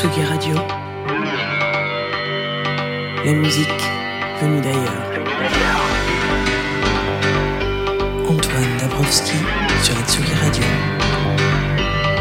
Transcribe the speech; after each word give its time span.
Tsugi 0.00 0.22
Radio. 0.24 0.54
La 3.22 3.32
musique 3.34 3.68
venue 4.40 4.62
d'ailleurs. 4.62 5.04
Antoine 8.26 8.76
Dabrowski 8.78 9.36
sur 9.82 9.94
la 9.94 10.02
Tsugi 10.06 10.32
Radio. 10.42 10.64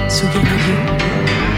Tsugi 0.09 0.39
Radio. 0.39 1.48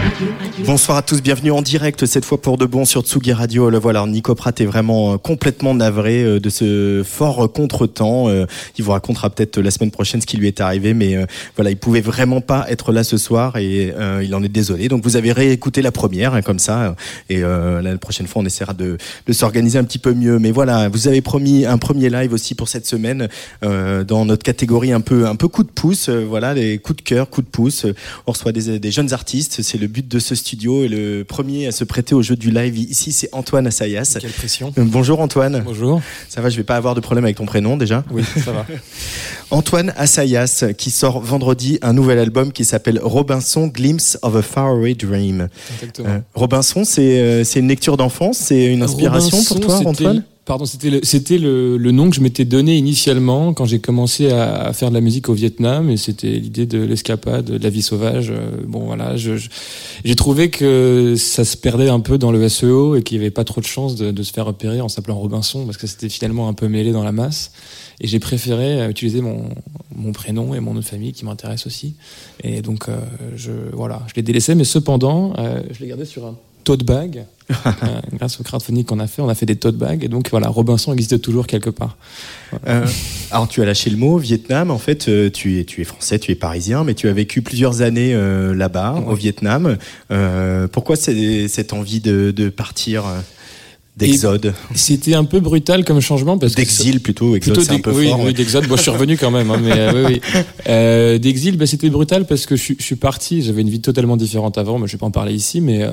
Bonsoir 0.64 0.98
à 0.98 1.02
tous, 1.02 1.22
bienvenue 1.22 1.50
en 1.50 1.62
direct 1.62 2.06
cette 2.06 2.24
fois 2.24 2.40
pour 2.40 2.56
de 2.56 2.66
bon 2.66 2.84
sur 2.84 3.02
Tsugi 3.02 3.32
Radio. 3.32 3.70
Le 3.70 3.78
voilà, 3.78 4.06
Nico 4.06 4.34
est 4.34 4.64
vraiment 4.64 5.14
euh, 5.14 5.16
complètement 5.16 5.74
navré 5.74 6.22
euh, 6.22 6.40
de 6.40 6.50
ce 6.50 7.02
fort 7.04 7.52
contretemps. 7.52 8.28
Euh, 8.28 8.46
Il 8.78 8.84
vous 8.84 8.92
racontera 8.92 9.30
peut-être 9.30 9.58
la 9.58 9.70
semaine 9.70 9.90
prochaine 9.90 10.20
ce 10.20 10.26
qui 10.26 10.36
lui 10.36 10.46
est 10.46 10.60
arrivé, 10.60 10.94
mais 10.94 11.16
voilà, 11.56 11.70
il 11.70 11.76
pouvait 11.76 12.00
vraiment 12.00 12.40
pas 12.40 12.66
être 12.68 12.92
là 12.92 13.04
ce 13.04 13.16
soir 13.16 13.56
et 13.56 13.92
il 14.22 14.34
en 14.34 14.42
est 14.42 14.48
désolé. 14.48 14.88
Donc 14.88 15.02
vous 15.04 15.16
avez 15.16 15.32
réécouté 15.32 15.82
la 15.82 15.92
première 15.92 16.34
hein, 16.34 16.42
comme 16.42 16.58
ça 16.58 16.94
et 17.28 17.40
la 17.40 17.98
prochaine 17.98 18.26
fois 18.26 18.42
on 18.42 18.46
essaiera 18.46 18.74
de, 18.74 18.96
s'organiser 19.30 19.78
un 19.78 19.84
petit 19.84 19.98
peu 19.98 20.14
mieux. 20.14 20.38
Mais 20.38 20.50
voilà, 20.50 20.88
vous 20.88 21.08
avez 21.08 21.20
promis 21.20 21.66
un 21.66 21.78
premier 21.78 22.10
live 22.10 22.32
aussi 22.32 22.54
pour 22.54 22.68
cette 22.68 22.86
semaine 22.86 23.28
dans 23.62 24.24
notre 24.24 24.42
catégorie 24.42 24.92
un 24.92 25.00
peu 25.00 25.26
un 25.26 25.36
peu 25.36 25.48
coup 25.48 25.64
de 25.64 25.70
pouce. 25.70 26.08
Voilà, 26.08 26.54
les 26.54 26.78
coups 26.78 26.98
de 26.98 27.02
cœur, 27.02 27.28
coups 27.28 27.46
de 27.46 27.50
pouce. 27.50 27.86
On 28.26 28.32
reçoit 28.32 28.52
des 28.52 28.90
jeunes 28.90 29.12
artistes, 29.12 29.62
c'est 29.62 29.78
le 29.78 29.86
but 29.86 30.01
de 30.08 30.18
ce 30.18 30.34
studio 30.34 30.84
et 30.84 30.88
le 30.88 31.24
premier 31.24 31.66
à 31.66 31.72
se 31.72 31.84
prêter 31.84 32.14
au 32.14 32.22
jeu 32.22 32.36
du 32.36 32.50
live 32.50 32.78
ici, 32.78 33.12
c'est 33.12 33.28
Antoine 33.32 33.66
Assayas. 33.66 34.16
Quelle 34.20 34.30
pression. 34.30 34.72
Euh, 34.78 34.84
Bonjour 34.84 35.20
Antoine. 35.20 35.62
Bonjour. 35.64 36.00
Ça 36.28 36.40
va, 36.40 36.50
je 36.50 36.56
vais 36.56 36.64
pas 36.64 36.76
avoir 36.76 36.94
de 36.94 37.00
problème 37.00 37.24
avec 37.24 37.36
ton 37.36 37.46
prénom 37.46 37.76
déjà. 37.76 38.04
Oui, 38.10 38.22
ça 38.44 38.52
va. 38.52 38.66
Antoine 39.50 39.92
Assayas 39.96 40.64
qui 40.76 40.90
sort 40.90 41.20
vendredi 41.20 41.78
un 41.82 41.92
nouvel 41.92 42.18
album 42.18 42.52
qui 42.52 42.64
s'appelle 42.64 43.00
Robinson 43.02 43.66
Glimpse 43.68 44.18
of 44.22 44.36
a 44.36 44.42
Faraway 44.42 44.94
Dream. 44.94 45.48
Exactement. 45.74 46.08
Euh, 46.08 46.18
Robinson, 46.34 46.84
c'est 46.84 47.20
euh, 47.20 47.44
c'est 47.44 47.60
une 47.60 47.68
lecture 47.68 47.96
d'enfance, 47.96 48.38
c'est 48.38 48.66
une 48.66 48.82
inspiration 48.82 49.36
Robinson, 49.36 49.54
pour 49.54 49.64
toi 49.64 49.76
Antoine? 49.86 50.24
Pardon, 50.44 50.64
c'était 50.64 50.90
le, 50.90 51.00
le, 51.38 51.76
le 51.76 51.90
nom 51.92 52.10
que 52.10 52.16
je 52.16 52.20
m'étais 52.20 52.44
donné 52.44 52.76
initialement 52.76 53.54
quand 53.54 53.64
j'ai 53.64 53.78
commencé 53.78 54.32
à, 54.32 54.54
à 54.64 54.72
faire 54.72 54.88
de 54.88 54.94
la 54.94 55.00
musique 55.00 55.28
au 55.28 55.34
Vietnam 55.34 55.88
et 55.88 55.96
c'était 55.96 56.32
l'idée 56.32 56.66
de 56.66 56.78
l'escapade, 56.82 57.44
de 57.44 57.62
la 57.62 57.70
vie 57.70 57.80
sauvage. 57.80 58.30
Euh, 58.32 58.50
Bon 58.66 58.80
voilà, 58.80 59.16
je- 59.16 59.34
j'ai 60.04 60.16
trouvé 60.16 60.50
que 60.50 61.14
ça 61.16 61.44
se 61.44 61.56
perdait 61.56 61.88
un 61.88 62.00
peu 62.00 62.18
dans 62.18 62.32
le 62.32 62.48
SEO 62.48 62.96
et 62.96 63.04
qu'il 63.04 63.18
n'y 63.18 63.24
avait 63.24 63.30
pas 63.30 63.44
trop 63.44 63.60
de 63.60 63.66
chances 63.66 63.94
de, 63.94 64.10
de 64.10 64.22
se 64.24 64.32
faire 64.32 64.46
repérer 64.46 64.80
en 64.80 64.88
s'appelant 64.88 65.16
Robinson 65.16 65.64
parce 65.64 65.76
que 65.76 65.86
c'était 65.86 66.08
finalement 66.08 66.48
un 66.48 66.54
peu 66.54 66.66
mêlé 66.66 66.90
dans 66.90 67.04
la 67.04 67.12
masse. 67.12 67.52
Et 68.00 68.08
j'ai 68.08 68.18
préféré 68.18 68.80
euh, 68.80 68.88
utiliser 68.90 69.20
mon, 69.20 69.44
mon 69.94 70.10
prénom 70.10 70.54
et 70.54 70.60
mon 70.60 70.74
nom 70.74 70.80
de 70.80 70.84
famille 70.84 71.12
qui 71.12 71.24
m'intéresse 71.24 71.68
aussi. 71.68 71.94
Et 72.42 72.62
donc, 72.62 72.88
euh, 72.88 72.96
je, 73.36 73.52
voilà, 73.72 74.02
je 74.08 74.14
l'ai 74.16 74.22
délaissé, 74.22 74.56
mais 74.56 74.64
cependant, 74.64 75.34
euh, 75.38 75.62
je 75.70 75.78
l'ai 75.80 75.86
gardé 75.86 76.04
sur 76.04 76.26
un 76.26 76.36
tote 76.64 76.84
bag. 76.84 77.24
Euh, 77.66 78.00
grâce 78.14 78.40
au 78.40 78.44
crowdfunding 78.44 78.84
qu'on 78.84 78.98
a 79.00 79.06
fait, 79.06 79.20
on 79.20 79.28
a 79.28 79.34
fait 79.34 79.46
des 79.46 79.56
tote 79.56 79.76
bags. 79.76 80.02
Et 80.04 80.08
donc, 80.08 80.30
voilà, 80.30 80.48
Robinson 80.48 80.92
existe 80.92 81.20
toujours 81.20 81.46
quelque 81.46 81.70
part. 81.70 81.96
Euh, 82.66 82.86
alors 83.30 83.48
tu 83.48 83.60
as 83.62 83.64
lâché 83.64 83.90
le 83.90 83.96
mot 83.96 84.16
Vietnam. 84.18 84.70
En 84.70 84.78
fait, 84.78 85.08
euh, 85.08 85.30
tu 85.30 85.58
es 85.58 85.64
tu 85.64 85.80
es 85.80 85.84
français, 85.84 86.18
tu 86.18 86.30
es 86.32 86.34
parisien, 86.34 86.84
mais 86.84 86.94
tu 86.94 87.08
as 87.08 87.12
vécu 87.12 87.42
plusieurs 87.42 87.82
années 87.82 88.14
euh, 88.14 88.54
là-bas 88.54 89.02
au. 89.06 89.14
Vietnam. 89.14 89.76
Pourquoi 90.72 90.96
cette 90.96 91.72
envie 91.72 92.00
de, 92.00 92.32
de 92.34 92.48
partir 92.48 93.04
d'exode, 93.96 94.54
C'était 94.74 95.14
un 95.14 95.24
peu 95.24 95.40
brutal 95.40 95.84
comme 95.84 96.00
changement 96.00 96.38
parce 96.38 96.52
que 96.54 96.62
d'exil 96.62 97.00
plutôt. 97.00 97.36
Exode, 97.36 97.54
Plutôt 97.54 97.68
c'est 97.70 97.76
un 97.76 97.80
peu 97.80 97.92
oui, 97.92 98.08
fort. 98.08 98.20
oui, 98.20 98.26
ouais. 98.26 98.32
d'exode. 98.32 98.66
Bon, 98.66 98.76
je 98.76 98.82
suis 98.82 98.90
revenu 98.90 99.16
quand 99.18 99.30
même, 99.30 99.50
hein, 99.50 99.60
mais 99.62 99.72
euh, 99.74 100.06
oui, 100.08 100.20
oui. 100.34 100.40
Euh, 100.68 101.18
d'exil, 101.18 101.56
bah, 101.58 101.66
c'était 101.66 101.90
brutal 101.90 102.24
parce 102.26 102.46
que 102.46 102.56
je, 102.56 102.62
suis- 102.62 102.76
je 102.78 102.84
suis 102.84 102.96
parti. 102.96 103.42
J'avais 103.42 103.62
une 103.62 103.68
vie 103.68 103.80
totalement 103.80 104.16
différente 104.16 104.56
avant, 104.58 104.78
mais 104.78 104.86
je 104.86 104.92
vais 104.92 104.98
pas 104.98 105.06
en 105.06 105.10
parler 105.10 105.34
ici. 105.34 105.60
Mais 105.60 105.82
euh, 105.82 105.90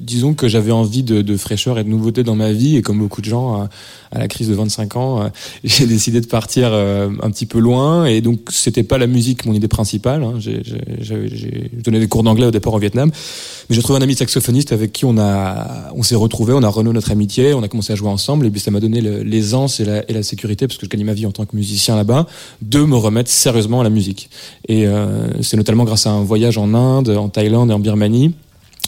disons 0.00 0.34
que 0.34 0.48
j'avais 0.48 0.72
envie 0.72 1.02
de, 1.02 1.22
de 1.22 1.36
fraîcheur 1.36 1.78
et 1.78 1.84
de 1.84 1.88
nouveauté 1.88 2.22
dans 2.24 2.34
ma 2.34 2.52
vie, 2.52 2.76
et 2.76 2.82
comme 2.82 2.98
beaucoup 2.98 3.20
de 3.20 3.26
gens 3.26 3.54
à, 3.62 3.68
à 4.10 4.18
la 4.18 4.26
crise 4.28 4.48
de 4.48 4.54
25 4.54 4.96
ans, 4.96 5.22
euh, 5.22 5.28
j'ai 5.64 5.86
décidé 5.86 6.20
de 6.20 6.26
partir 6.26 6.70
euh, 6.72 7.10
un 7.22 7.30
petit 7.30 7.46
peu 7.46 7.58
loin. 7.60 8.06
Et 8.06 8.20
donc, 8.20 8.40
c'était 8.50 8.82
pas 8.82 8.98
la 8.98 9.06
musique 9.06 9.44
mon 9.44 9.52
idée 9.54 9.68
principale. 9.68 10.24
Hein. 10.24 10.34
J'ai, 10.38 10.62
donnais 11.84 12.00
des 12.00 12.08
cours 12.08 12.22
d'anglais 12.22 12.46
au 12.46 12.50
départ 12.50 12.74
au 12.74 12.78
Vietnam, 12.78 13.10
mais 13.68 13.76
j'ai 13.76 13.82
trouvé 13.82 13.98
un 13.98 14.02
ami 14.02 14.14
saxophoniste 14.14 14.72
avec 14.72 14.92
qui 14.92 15.04
on 15.04 15.18
a, 15.18 15.90
on 15.94 16.02
s'est 16.02 16.14
retrouvés, 16.16 16.54
on 16.54 16.62
a 16.62 16.68
notre 16.92 17.10
amitié, 17.10 17.54
on 17.54 17.62
a 17.62 17.68
commencé 17.68 17.92
à 17.92 17.96
jouer 17.96 18.08
ensemble, 18.08 18.46
et 18.46 18.50
puis 18.50 18.60
ça 18.60 18.70
m'a 18.70 18.80
donné 18.80 19.00
l'aisance 19.00 19.80
et 19.80 19.84
la, 19.84 20.08
et 20.10 20.12
la 20.12 20.22
sécurité, 20.22 20.66
parce 20.66 20.78
que 20.78 20.86
je 20.86 20.90
gagnais 20.90 21.04
ma 21.04 21.14
vie 21.14 21.26
en 21.26 21.32
tant 21.32 21.44
que 21.46 21.54
musicien 21.56 21.96
là-bas, 21.96 22.26
de 22.62 22.80
me 22.84 22.96
remettre 22.96 23.30
sérieusement 23.30 23.80
à 23.80 23.84
la 23.84 23.90
musique. 23.90 24.30
Et 24.68 24.86
euh, 24.86 25.28
c'est 25.42 25.56
notamment 25.56 25.84
grâce 25.84 26.06
à 26.06 26.10
un 26.10 26.22
voyage 26.22 26.58
en 26.58 26.74
Inde, 26.74 27.08
en 27.10 27.28
Thaïlande 27.28 27.70
et 27.70 27.74
en 27.74 27.78
Birmanie 27.80 28.34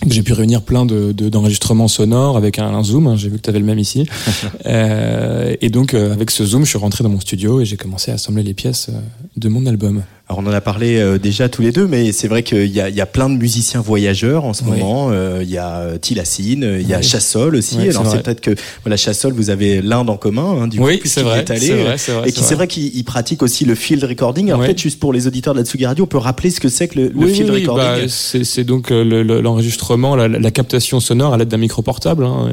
que 0.09 0.15
j'ai 0.15 0.23
pu 0.23 0.33
réunir 0.33 0.63
plein 0.63 0.87
de 0.87 1.13
de- 1.13 1.29
d'enregistrements 1.29 1.87
sonores 1.87 2.39
avec 2.39 2.59
un, 2.59 2.69
un 2.75 2.83
zoom. 2.83 3.07
hein, 3.07 3.17
j'ai 3.17 3.29
vu 3.29 3.37
que 3.37 3.43
tu 3.43 3.51
avais 3.51 3.59
le 3.59 3.67
même 3.67 3.79
ici. 3.79 4.07
Euh, 4.67 5.55
et 5.61 5.69
donc 5.69 5.95
euh, 5.95 6.13
avec 6.13 6.31
ce 6.31 6.45
zoom, 6.45 6.65
je 6.65 6.71
suis 6.71 6.79
rentré 6.79 7.03
dans 7.05 7.11
mon 7.11 7.21
studio 7.21 7.61
et 7.61 7.65
j'ai 7.65 7.77
commencé 7.77 8.11
à 8.11 8.15
assembler 8.15 8.43
les 8.43 8.55
pièces 8.55 8.91
de 9.37 9.49
mon 9.49 9.67
album. 9.67 10.03
Alors 10.31 10.45
on 10.45 10.47
en 10.49 10.53
a 10.53 10.61
parlé 10.61 10.97
euh, 10.97 11.19
déjà 11.19 11.49
tous 11.49 11.61
les 11.61 11.73
deux, 11.73 11.89
mais 11.89 12.13
c'est 12.13 12.29
vrai 12.29 12.45
qu'il 12.45 12.67
y 12.71 12.81
a, 12.81 12.89
il 12.89 12.95
y 12.95 13.01
a 13.01 13.07
plein 13.07 13.29
de 13.29 13.35
musiciens 13.37 13.81
voyageurs 13.81 14.45
en 14.45 14.53
ce 14.53 14.63
Oui. 14.63 14.79
moment. 14.79 15.09
Euh, 15.11 15.41
il 15.43 15.51
y 15.51 15.59
a 15.59 15.79
euh, 15.79 15.99
Tilassine, 15.99 16.63
euh, 16.63 16.81
il 16.81 16.87
y 16.89 16.95
a 16.95 16.99
Oui. 16.99 17.03
Chassol 17.03 17.57
aussi. 17.57 17.77
Oui, 17.81 17.89
Alors 17.89 18.07
c'est 18.09 18.23
peut-être 18.23 18.41
que 18.41 18.53
voilà 18.85 18.97
Chassol, 18.97 19.33
vous 19.33 19.51
avez 19.51 19.83
l'Inde 19.83 20.09
en 20.09 20.17
commun, 20.17 20.57
hein, 20.63 20.69
du 20.69 20.79
Oui, 20.79 21.01
coup, 21.01 21.09
c'est 21.09 21.23
vrai, 21.25 21.41
est 21.41 21.51
allé, 21.51 21.67
c'est 21.67 22.13
euh, 22.13 22.19
vrai, 22.21 22.29
et 22.29 22.33
qui 22.33 22.45
c'est 22.45 22.55
vrai. 22.55 22.69
qu'il 22.69 22.97
il 22.97 23.03
pratique 23.03 23.43
aussi 23.43 23.65
le 23.65 23.75
field 23.75 24.05
recording. 24.05 24.51
Alors 24.51 24.61
peut-être 24.61 24.79
juste 24.81 25.01
pour 25.01 25.13
les 25.13 25.27
auditeurs 25.27 25.53
de 25.53 25.59
la 25.59 25.65
Tsugi 25.65 25.85
Radio, 25.85 26.05
on 26.05 26.07
peut 26.07 26.17
rappeler 26.19 26.51
ce 26.51 26.61
que 26.61 26.69
c'est 26.69 26.87
que 26.87 27.01
le, 27.01 27.27
field 27.27 27.51
oui, 27.51 27.63
recording. 27.63 28.07
bah, 28.07 28.09
c'est 28.09 28.63
donc 28.63 28.91
le- 28.91 29.25
le- 29.25 29.41
l'enregistrement, 29.41 30.15
la, 30.15 30.29
la 30.29 30.51
captation 30.53 31.01
sonore 31.01 31.35
à 31.35 31.39
l'aide 31.39 31.49
d'un 31.49 31.57
micro 31.57 31.83
portable. 31.83 32.25
hein, 32.25 32.51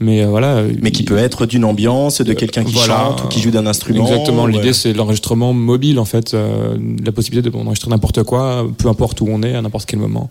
mais 0.00 0.26
voilà. 0.26 0.62
mais 0.82 0.90
qui 0.90 1.02
il- 1.04 1.06
peut 1.06 1.16
être 1.16 1.46
d'une 1.46 1.64
ambiance, 1.64 2.20
de 2.20 2.32
quelqu'un 2.34 2.62
qui 2.62 2.74
Voilà. 2.74 2.94
chante 2.94 3.24
ou 3.24 3.28
qui 3.28 3.40
joue 3.40 3.50
d'un 3.50 3.66
instrument. 3.66 4.06
Exactement. 4.06 4.44
Ouais. 4.44 4.52
L'idée, 4.52 4.74
c'est 4.74 4.92
l'enregistrement 4.92 5.54
mobile, 5.54 5.98
en 5.98 6.04
fait, 6.04 6.34
euh, 6.34 6.76
la 7.06 7.12
possibilité 7.12 7.50
de 7.50 7.56
enregistrer 7.56 7.90
n'importe 7.90 8.22
quoi, 8.22 8.66
peu 8.78 8.88
importe 8.88 9.20
où 9.20 9.26
on 9.28 9.42
est, 9.42 9.54
à 9.54 9.62
n'importe 9.62 9.86
quel 9.86 9.98
moment, 9.98 10.30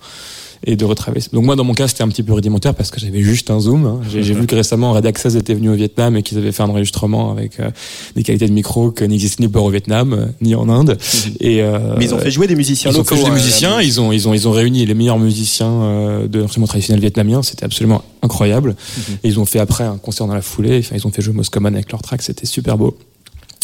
et 0.66 0.76
de 0.76 0.86
retravailler. 0.86 1.26
Donc 1.34 1.46
moi, 1.46 1.56
dans 1.56 1.64
mon 1.64 1.74
cas, 1.74 1.88
c'était 1.88 2.04
un 2.04 2.08
petit 2.08 2.24
peu 2.24 2.34
rudimentaire 2.34 2.74
parce 2.74 2.90
que 2.90 3.00
j'avais 3.00 3.22
juste 3.22 3.52
un 3.52 3.60
zoom. 3.60 3.86
hein. 3.86 4.00
J'ai 4.10 4.22
vu 4.34 4.48
que 4.48 4.56
récemment, 4.56 4.94
Red 4.94 5.06
Access 5.06 5.36
était 5.36 5.54
venu 5.54 5.70
au 5.70 5.74
Vietnam 5.76 6.16
et 6.16 6.24
qu'ils 6.24 6.38
avaient 6.38 6.52
fait 6.52 6.64
un 6.64 6.70
enregistrement 6.70 7.32
avec 7.32 7.60
euh, 7.60 7.70
des 8.16 8.24
qualités 8.24 8.48
de 8.48 8.54
micro 8.54 8.92
que 8.92 9.04
n'existent 9.04 9.48
part 9.50 9.64
au 9.64 9.70
Vietnam, 9.70 10.14
euh, 10.14 10.26
ni 10.42 10.56
en 10.56 10.70
Inde. 10.70 10.98
Et 11.40 11.62
euh, 11.62 11.96
Mais 11.98 12.06
ils 12.06 12.14
ont 12.14 12.20
fait 12.20 12.32
jouer 12.32 12.48
des 12.48 12.56
musiciens 12.56 12.92
ils 12.92 13.00
ont 13.00 13.04
fait 13.04 13.16
jouer 13.16 13.26
des 13.26 13.30
hein, 13.32 13.34
musiciens, 13.34 13.82
ils 13.82 14.02
ont, 14.02 14.12
ils 14.12 14.28
ont, 14.28 14.34
ils 14.34 14.48
ont 14.48 14.52
réuni 14.52 14.86
les 14.86 14.94
meilleurs 14.94 15.20
musiciens 15.20 16.26
de 16.28 16.40
l'instrument 16.40 16.68
traditionnel 16.68 17.02
vietnamien. 17.02 17.44
C'était 17.44 17.66
absolument 17.66 18.04
incroyable. 18.22 18.76
Mhm. 18.98 19.18
Et 19.24 19.28
ils 19.28 19.40
ont 19.40 19.46
fait 19.46 19.60
après 19.60 19.84
un 19.84 19.98
concert 19.98 20.26
dans 20.28 20.34
la 20.34 20.42
foulée. 20.42 20.80
Enfin, 20.80 20.96
ils 20.96 21.06
ont 21.06 21.12
fait 21.12 21.22
jouer 21.22 21.34
Moscoman 21.34 21.76
avec 21.76 21.92
leur 21.92 22.02
track. 22.02 22.22
C'était 22.22 22.46
super 22.46 22.78
beau. 22.78 22.98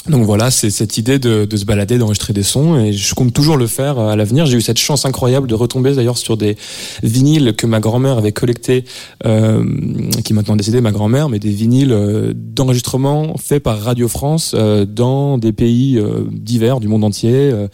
Donc 0.09 0.25
voilà, 0.25 0.49
c'est 0.49 0.71
cette 0.71 0.97
idée 0.97 1.19
de, 1.19 1.45
de 1.45 1.57
se 1.57 1.63
balader, 1.63 1.99
d'enregistrer 1.99 2.33
des 2.33 2.41
sons, 2.41 2.79
et 2.79 2.91
je 2.91 3.13
compte 3.13 3.33
toujours 3.33 3.55
le 3.55 3.67
faire 3.67 3.99
à 3.99 4.15
l'avenir. 4.15 4.47
J'ai 4.47 4.57
eu 4.57 4.61
cette 4.61 4.79
chance 4.79 5.05
incroyable 5.05 5.47
de 5.47 5.53
retomber 5.53 5.93
d'ailleurs 5.93 6.17
sur 6.17 6.37
des 6.37 6.57
vinyles 7.03 7.53
que 7.55 7.67
ma 7.67 7.79
grand-mère 7.79 8.17
avait 8.17 8.31
collectés, 8.31 8.83
euh, 9.25 9.63
qui 10.25 10.33
est 10.33 10.35
maintenant 10.35 10.55
décédée, 10.55 10.81
ma 10.81 10.91
grand-mère, 10.91 11.29
mais 11.29 11.37
des 11.37 11.51
vinyles 11.51 11.91
euh, 11.91 12.33
d'enregistrement 12.35 13.37
faits 13.37 13.61
par 13.61 13.79
Radio 13.79 14.07
France 14.07 14.53
euh, 14.55 14.85
dans 14.85 15.37
des 15.37 15.51
pays 15.51 15.99
euh, 15.99 16.23
divers 16.31 16.79
du 16.79 16.87
monde 16.87 17.03
entier. 17.03 17.33
Euh, 17.35 17.67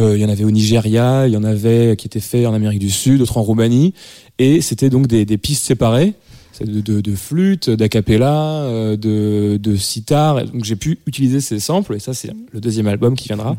euh, 0.00 0.16
il 0.16 0.22
y 0.22 0.24
en 0.24 0.30
avait 0.30 0.44
au 0.44 0.50
Nigeria, 0.50 1.26
il 1.26 1.34
y 1.34 1.36
en 1.36 1.44
avait 1.44 1.96
qui 1.96 2.06
étaient 2.06 2.20
faits 2.20 2.46
en 2.46 2.54
Amérique 2.54 2.78
du 2.78 2.90
Sud, 2.90 3.18
d'autres 3.18 3.36
en 3.36 3.42
Roumanie, 3.42 3.92
et 4.38 4.62
c'était 4.62 4.88
donc 4.88 5.06
des, 5.06 5.26
des 5.26 5.36
pistes 5.36 5.66
séparées 5.66 6.14
de, 6.64 6.80
de, 6.80 7.00
de 7.00 7.14
flûte, 7.14 7.70
d'acapella, 7.70 8.62
euh, 8.62 8.96
de, 8.96 9.56
de 9.56 9.76
sitar. 9.76 10.44
Donc 10.44 10.64
j'ai 10.64 10.76
pu 10.76 10.98
utiliser 11.06 11.40
ces 11.40 11.60
samples, 11.60 11.94
et 11.94 11.98
ça 11.98 12.14
c'est 12.14 12.30
le 12.52 12.60
deuxième 12.60 12.86
album 12.88 13.14
qui 13.16 13.28
viendra, 13.28 13.56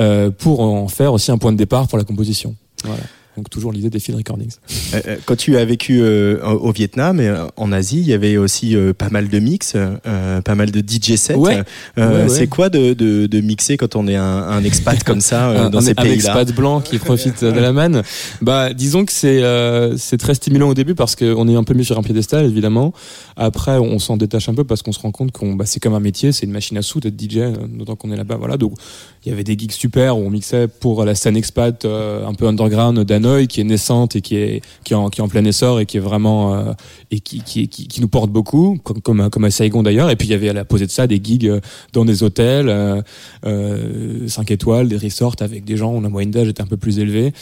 euh, 0.00 0.30
pour 0.30 0.60
en 0.60 0.88
faire 0.88 1.12
aussi 1.12 1.30
un 1.30 1.38
point 1.38 1.52
de 1.52 1.56
départ 1.56 1.88
pour 1.88 1.98
la 1.98 2.04
composition. 2.04 2.54
Voilà. 2.84 3.02
Donc 3.38 3.50
toujours 3.50 3.70
l'idée 3.70 3.88
des 3.88 4.00
field 4.00 4.18
recordings. 4.18 4.50
Euh, 4.94 5.00
euh, 5.06 5.16
quand 5.24 5.36
tu 5.36 5.56
as 5.58 5.64
vécu 5.64 6.00
euh, 6.02 6.42
au 6.42 6.72
Vietnam 6.72 7.20
et 7.20 7.32
en 7.56 7.70
Asie, 7.70 8.00
il 8.00 8.08
y 8.08 8.12
avait 8.12 8.36
aussi 8.36 8.74
pas 8.98 9.10
mal 9.10 9.28
de 9.28 9.38
mix, 9.38 9.76
pas 10.44 10.54
mal 10.56 10.72
de 10.72 10.80
DJ 10.80 11.14
sets. 11.14 11.36
Ouais. 11.36 11.62
C'est 12.26 12.48
quoi 12.48 12.68
de, 12.68 12.94
de, 12.94 13.26
de, 13.26 13.40
mixer 13.40 13.76
quand 13.76 13.94
on 13.94 14.08
est 14.08 14.16
un, 14.16 14.24
un 14.24 14.64
expat 14.64 15.04
comme 15.04 15.20
ça 15.20 15.68
dans 15.70 15.80
ces 15.80 15.94
pays-là 15.94 16.10
Un 16.10 16.14
expat 16.14 16.52
blanc 16.52 16.80
qui 16.80 16.98
profite 16.98 17.44
de 17.44 17.60
la 17.60 17.72
manne. 17.72 18.02
Bah, 18.42 18.74
disons 18.74 19.04
que 19.04 19.12
c'est 19.12 19.40
c'est 19.96 20.18
très 20.18 20.34
stimulant 20.34 20.68
au 20.70 20.74
début 20.74 20.96
parce 20.96 21.14
qu'on 21.14 21.46
est 21.48 21.54
un 21.54 21.64
peu 21.64 21.74
mis 21.74 21.84
sur 21.84 21.96
un 21.96 22.02
piédestal 22.02 22.44
évidemment. 22.44 22.92
Après, 23.36 23.78
on 23.78 24.00
s'en 24.00 24.16
détache 24.16 24.48
un 24.48 24.54
peu 24.54 24.64
parce 24.64 24.82
qu'on 24.82 24.90
se 24.90 24.98
rend 24.98 25.12
compte 25.12 25.30
qu'on 25.30 25.54
bah, 25.54 25.64
c'est 25.64 25.78
comme 25.78 25.94
un 25.94 26.00
métier, 26.00 26.32
c'est 26.32 26.44
une 26.44 26.52
machine 26.52 26.76
à 26.76 26.82
sous 26.82 26.98
d'être 26.98 27.20
DJ, 27.20 27.38
d'autant 27.68 27.94
qu'on 27.94 28.10
est 28.10 28.16
là-bas. 28.16 28.36
Voilà, 28.36 28.56
donc 28.56 28.72
il 29.24 29.30
y 29.30 29.32
avait 29.32 29.44
des 29.44 29.56
gigs 29.56 29.70
super 29.70 30.18
où 30.18 30.22
on 30.22 30.30
mixait 30.30 30.66
pour 30.66 31.04
la 31.04 31.14
scène 31.14 31.36
expat 31.36 31.84
un 31.84 32.34
peu 32.34 32.48
underground 32.48 32.98
qui 33.48 33.60
est 33.60 33.64
naissante 33.64 34.16
et 34.16 34.20
qui 34.20 34.36
est 34.36 34.62
qui 34.84 34.92
est 34.92 34.96
en, 34.96 35.28
plein 35.28 35.44
essor 35.44 35.80
et 35.80 35.86
qui 35.86 35.96
est 35.96 36.00
vraiment 36.00 36.54
euh, 36.54 36.72
et 37.10 37.20
qui, 37.20 37.40
qui, 37.42 38.00
nous 38.00 38.08
porte 38.08 38.30
beaucoup 38.30 38.78
comme 38.82 39.00
comme, 39.00 39.30
comme 39.30 39.44
à 39.44 39.50
Saigon 39.50 39.82
d'ailleurs. 39.82 40.10
Et 40.10 40.16
puis 40.16 40.28
il 40.28 40.30
y 40.30 40.34
avait 40.34 40.48
à 40.48 40.52
la 40.52 40.64
posée 40.64 40.86
de 40.86 40.90
ça 40.90 41.06
des 41.06 41.20
gigs 41.22 41.46
euh, 41.46 41.60
dans 41.92 42.04
des 42.04 42.22
hôtels 42.22 42.68
euh, 42.68 43.02
5 44.28 44.50
euh, 44.50 44.54
étoiles 44.54 44.88
des 44.88 44.96
resorts 44.96 45.36
avec 45.40 45.64
des 45.64 45.76
gens 45.76 45.94
où 45.94 46.00
la 46.00 46.08
moyenne 46.08 46.30
d'âge 46.30 46.48
était 46.48 46.62
un 46.62 46.66
peu 46.66 46.76
plus 46.76 46.98
élevée 46.98 47.32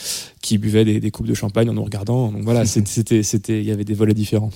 qui 0.47 0.57
buvaient 0.57 0.85
des, 0.85 0.99
des, 0.99 1.11
coupes 1.11 1.27
de 1.27 1.33
champagne 1.33 1.69
en 1.69 1.73
nous 1.73 1.83
regardant. 1.83 2.31
Donc 2.31 2.43
voilà 2.43 2.65
c'était 2.85 3.23
c'était 3.23 3.59
il 3.59 3.67
y 3.67 3.71
avait 3.71 3.83
des 3.83 3.93
volets 3.93 4.13
différents. 4.13 4.51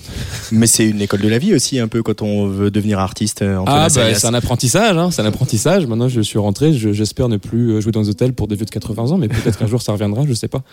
Mais 0.50 0.66
c'est 0.66 0.88
une 0.88 1.00
école 1.00 1.20
de 1.20 1.28
la 1.28 1.38
vie 1.38 1.54
aussi 1.54 1.78
un 1.78 1.88
peu 1.88 2.02
quand 2.02 2.22
on 2.22 2.46
veut 2.46 2.70
devenir 2.70 2.98
artiste 2.98 3.44
ah 3.66 3.88
bah, 3.94 4.14
c'est 4.14 4.26
un 4.26 4.34
apprentissage 4.34 4.96
hein, 4.96 5.10
c'est 5.10 5.22
un 5.22 5.26
apprentissage. 5.26 5.86
Maintenant 5.86 6.08
je 6.08 6.20
suis 6.20 6.38
rentré 6.38 6.72
j'espère 6.72 7.28
ne 7.28 7.36
plus 7.36 7.80
jouer 7.82 7.92
dans 7.92 8.02
des 8.02 8.08
hôtels 8.08 8.32
pour 8.32 8.48
des 8.48 8.56
vieux 8.56 8.64
de 8.64 8.70
80 8.70 9.10
ans 9.10 9.18
mais 9.18 9.28
peut-être 9.28 9.58
qu'un 9.58 9.66
jour 9.66 9.82
ça 9.82 9.92
reviendra 9.92 10.24
je 10.26 10.34
sais 10.34 10.48
pas. 10.48 10.62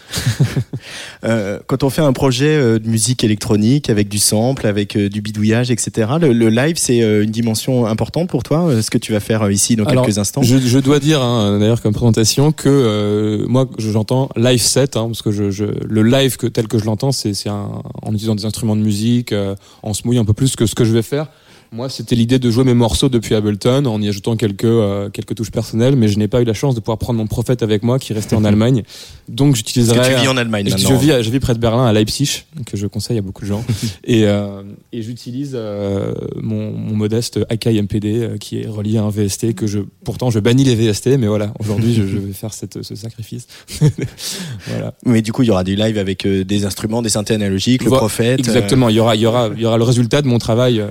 Euh, 1.25 1.59
quand 1.67 1.83
on 1.83 1.89
fait 1.89 2.01
un 2.01 2.13
projet 2.13 2.55
euh, 2.55 2.79
de 2.79 2.87
musique 2.87 3.23
électronique 3.23 3.89
avec 3.89 4.07
du 4.07 4.19
sample, 4.19 4.65
avec 4.65 4.95
euh, 4.95 5.09
du 5.09 5.21
bidouillage, 5.21 5.69
etc., 5.69 6.11
le, 6.21 6.49
live, 6.49 6.77
c'est 6.77 6.99
une 6.99 7.29
dimension 7.29 7.85
importante 7.85 8.29
pour 8.29 8.43
toi 8.43 8.81
Ce 8.81 8.89
que 8.89 8.97
tu 8.97 9.11
vas 9.11 9.19
faire 9.19 9.49
ici 9.51 9.75
dans 9.75 9.85
quelques 9.85 10.17
instants? 10.17 10.41
je, 10.41 10.57
je, 10.57 10.79
dois 10.79 10.99
dire, 10.99 11.21
hein, 11.21 11.59
d'ailleurs, 11.59 11.81
comme 11.81 11.93
présentation, 11.93 12.51
que 12.51 13.45
moi, 13.47 13.67
j'entends 13.77 14.29
live 14.35 14.61
set, 14.61 14.95
hein, 14.95 15.08
parce 15.09 15.21
que 15.21 15.31
je, 15.31 15.65
le 15.65 16.03
live 16.03 16.37
tel 16.37 16.67
que 16.67 16.77
je 16.77 16.85
l'entends, 16.85 17.11
c'est 17.11 17.33
en 17.49 17.83
utilisant 18.09 18.35
des 18.35 18.45
instruments 18.45 18.75
de 18.75 18.81
musique, 18.81 19.33
en 19.83 19.93
se 19.93 20.03
mouillant 20.05 20.21
un 20.21 20.25
peu 20.25 20.33
plus 20.33 20.55
que 20.55 20.65
ce 20.65 20.75
que 20.75 20.85
je 20.85 20.93
vais 20.93 21.01
faire. 21.01 21.27
Moi, 21.71 21.87
c'était 21.87 22.15
l'idée 22.15 22.39
de 22.39 22.49
jouer 22.49 22.63
mes 22.63 22.73
morceaux 22.73 23.09
depuis 23.09 23.35
Ableton 23.35 23.85
en 23.85 24.01
y 24.01 24.07
ajoutant 24.07 24.35
quelques 24.35 24.63
euh, 24.63 25.09
quelques 25.09 25.35
touches 25.35 25.51
personnelles, 25.51 25.95
mais 25.95 26.07
je 26.07 26.17
n'ai 26.17 26.27
pas 26.27 26.41
eu 26.41 26.43
la 26.45 26.55
chance 26.55 26.73
de 26.73 26.79
pouvoir 26.79 26.97
prendre 26.97 27.19
mon 27.19 27.27
prophète 27.27 27.61
avec 27.61 27.83
moi 27.83 27.99
qui 27.99 28.13
restait 28.13 28.35
en 28.35 28.43
Allemagne. 28.43 28.83
Donc 29.27 29.55
j'utiliserai. 29.55 30.15
Tu 30.15 30.21
vis 30.21 30.27
en 30.27 30.37
Allemagne 30.37 30.65
je, 30.67 30.73
maintenant. 30.73 30.89
Je 30.89 30.95
vis, 30.95 31.23
je 31.23 31.29
vis 31.29 31.39
près 31.39 31.53
de 31.53 31.59
Berlin, 31.59 31.85
à 31.85 31.93
Leipzig, 31.93 32.45
que 32.65 32.75
je 32.75 32.87
conseille 32.87 33.19
à 33.19 33.21
beaucoup 33.21 33.43
de 33.43 33.47
gens. 33.47 33.63
et 34.03 34.25
euh, 34.25 34.63
et 34.91 35.03
j'utilise 35.03 35.51
euh, 35.53 36.13
mon, 36.41 36.71
mon, 36.71 36.95
modeste 36.95 37.39
Akai 37.49 37.79
MPD 37.79 38.07
euh, 38.07 38.37
qui 38.37 38.61
est 38.61 38.67
relié 38.67 38.97
à 38.97 39.03
un 39.03 39.09
VST 39.09 39.53
que 39.53 39.67
je 39.67 39.79
pourtant 40.03 40.31
je 40.31 40.39
bannis 40.39 40.63
les 40.63 40.75
VST, 40.75 41.17
mais 41.19 41.27
voilà, 41.27 41.53
aujourd'hui 41.59 41.93
je, 41.93 42.07
je, 42.07 42.17
vais 42.17 42.33
faire 42.33 42.53
cette, 42.53 42.81
ce 42.81 42.95
sacrifice. 42.95 43.47
voilà. 44.67 44.95
Mais 45.05 45.21
du 45.21 45.31
coup, 45.31 45.43
il 45.43 45.47
y 45.47 45.51
aura 45.51 45.63
du 45.63 45.75
live 45.75 45.99
avec 45.99 46.25
des 46.25 46.65
instruments, 46.65 47.03
des 47.03 47.09
synthés 47.09 47.35
analogiques, 47.35 47.83
le 47.83 47.91
prophète. 47.91 48.39
Exactement. 48.39 48.89
Il 48.89 48.95
y 48.95 48.99
aura 48.99 49.15
il 49.15 49.21
y 49.21 49.25
aura 49.27 49.49
il 49.55 49.61
y 49.61 49.65
aura 49.65 49.77
le 49.77 49.83
résultat 49.83 50.23
de 50.23 50.27
mon 50.27 50.39
travail 50.39 50.83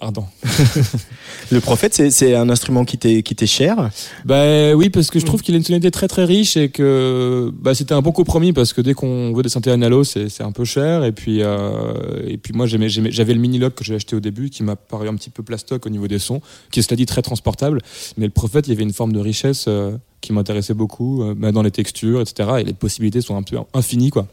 ardent 0.00 0.19
le 1.50 1.60
prophète, 1.60 2.10
c'est 2.10 2.34
un 2.34 2.48
instrument 2.48 2.84
qui 2.84 2.98
t'est 2.98 3.46
cher? 3.46 3.90
Bah 4.24 4.74
oui, 4.74 4.90
parce 4.90 5.10
que 5.10 5.18
je 5.18 5.26
trouve 5.26 5.42
qu'il 5.42 5.54
a 5.54 5.58
une 5.58 5.64
sonorité 5.64 5.90
très 5.90 6.08
très 6.08 6.24
riche 6.24 6.56
et 6.56 6.68
que 6.68 7.52
bah, 7.54 7.74
c'était 7.74 7.94
un 7.94 8.02
bon 8.02 8.12
compromis 8.12 8.52
parce 8.52 8.72
que 8.72 8.80
dès 8.80 8.94
qu'on 8.94 9.32
veut 9.32 9.42
des 9.42 9.48
synthés 9.48 9.70
analo, 9.70 10.04
c'est 10.04 10.42
un 10.42 10.52
peu 10.52 10.64
cher. 10.64 11.04
Et 11.04 11.12
puis, 11.12 11.42
euh, 11.42 12.26
et 12.26 12.36
puis 12.36 12.52
moi, 12.52 12.66
j'avais 12.66 13.34
le 13.34 13.40
mini-log 13.40 13.74
que 13.74 13.84
j'ai 13.84 13.94
acheté 13.94 14.16
au 14.16 14.20
début 14.20 14.50
qui 14.50 14.62
m'a 14.62 14.76
paru 14.76 15.08
un 15.08 15.14
petit 15.14 15.30
peu 15.30 15.42
plastoc 15.42 15.86
au 15.86 15.90
niveau 15.90 16.08
des 16.08 16.18
sons, 16.18 16.40
qui 16.70 16.80
est 16.80 16.82
cela 16.82 16.96
dit 16.96 17.06
très 17.06 17.22
transportable. 17.22 17.80
Mais 18.16 18.26
le 18.26 18.32
prophète, 18.32 18.66
il 18.66 18.70
y 18.70 18.72
avait 18.74 18.82
une 18.82 18.92
forme 18.92 19.12
de 19.12 19.20
richesse 19.20 19.66
euh, 19.68 19.96
qui 20.20 20.32
m'intéressait 20.32 20.74
beaucoup 20.74 21.22
euh, 21.22 21.34
bah, 21.36 21.52
dans 21.52 21.62
les 21.62 21.70
textures, 21.70 22.20
etc. 22.20 22.50
Et 22.60 22.64
les 22.64 22.74
possibilités 22.74 23.20
sont 23.20 23.36
un 23.36 23.42
peu 23.42 23.56
infinies, 23.74 24.10
quoi. 24.10 24.26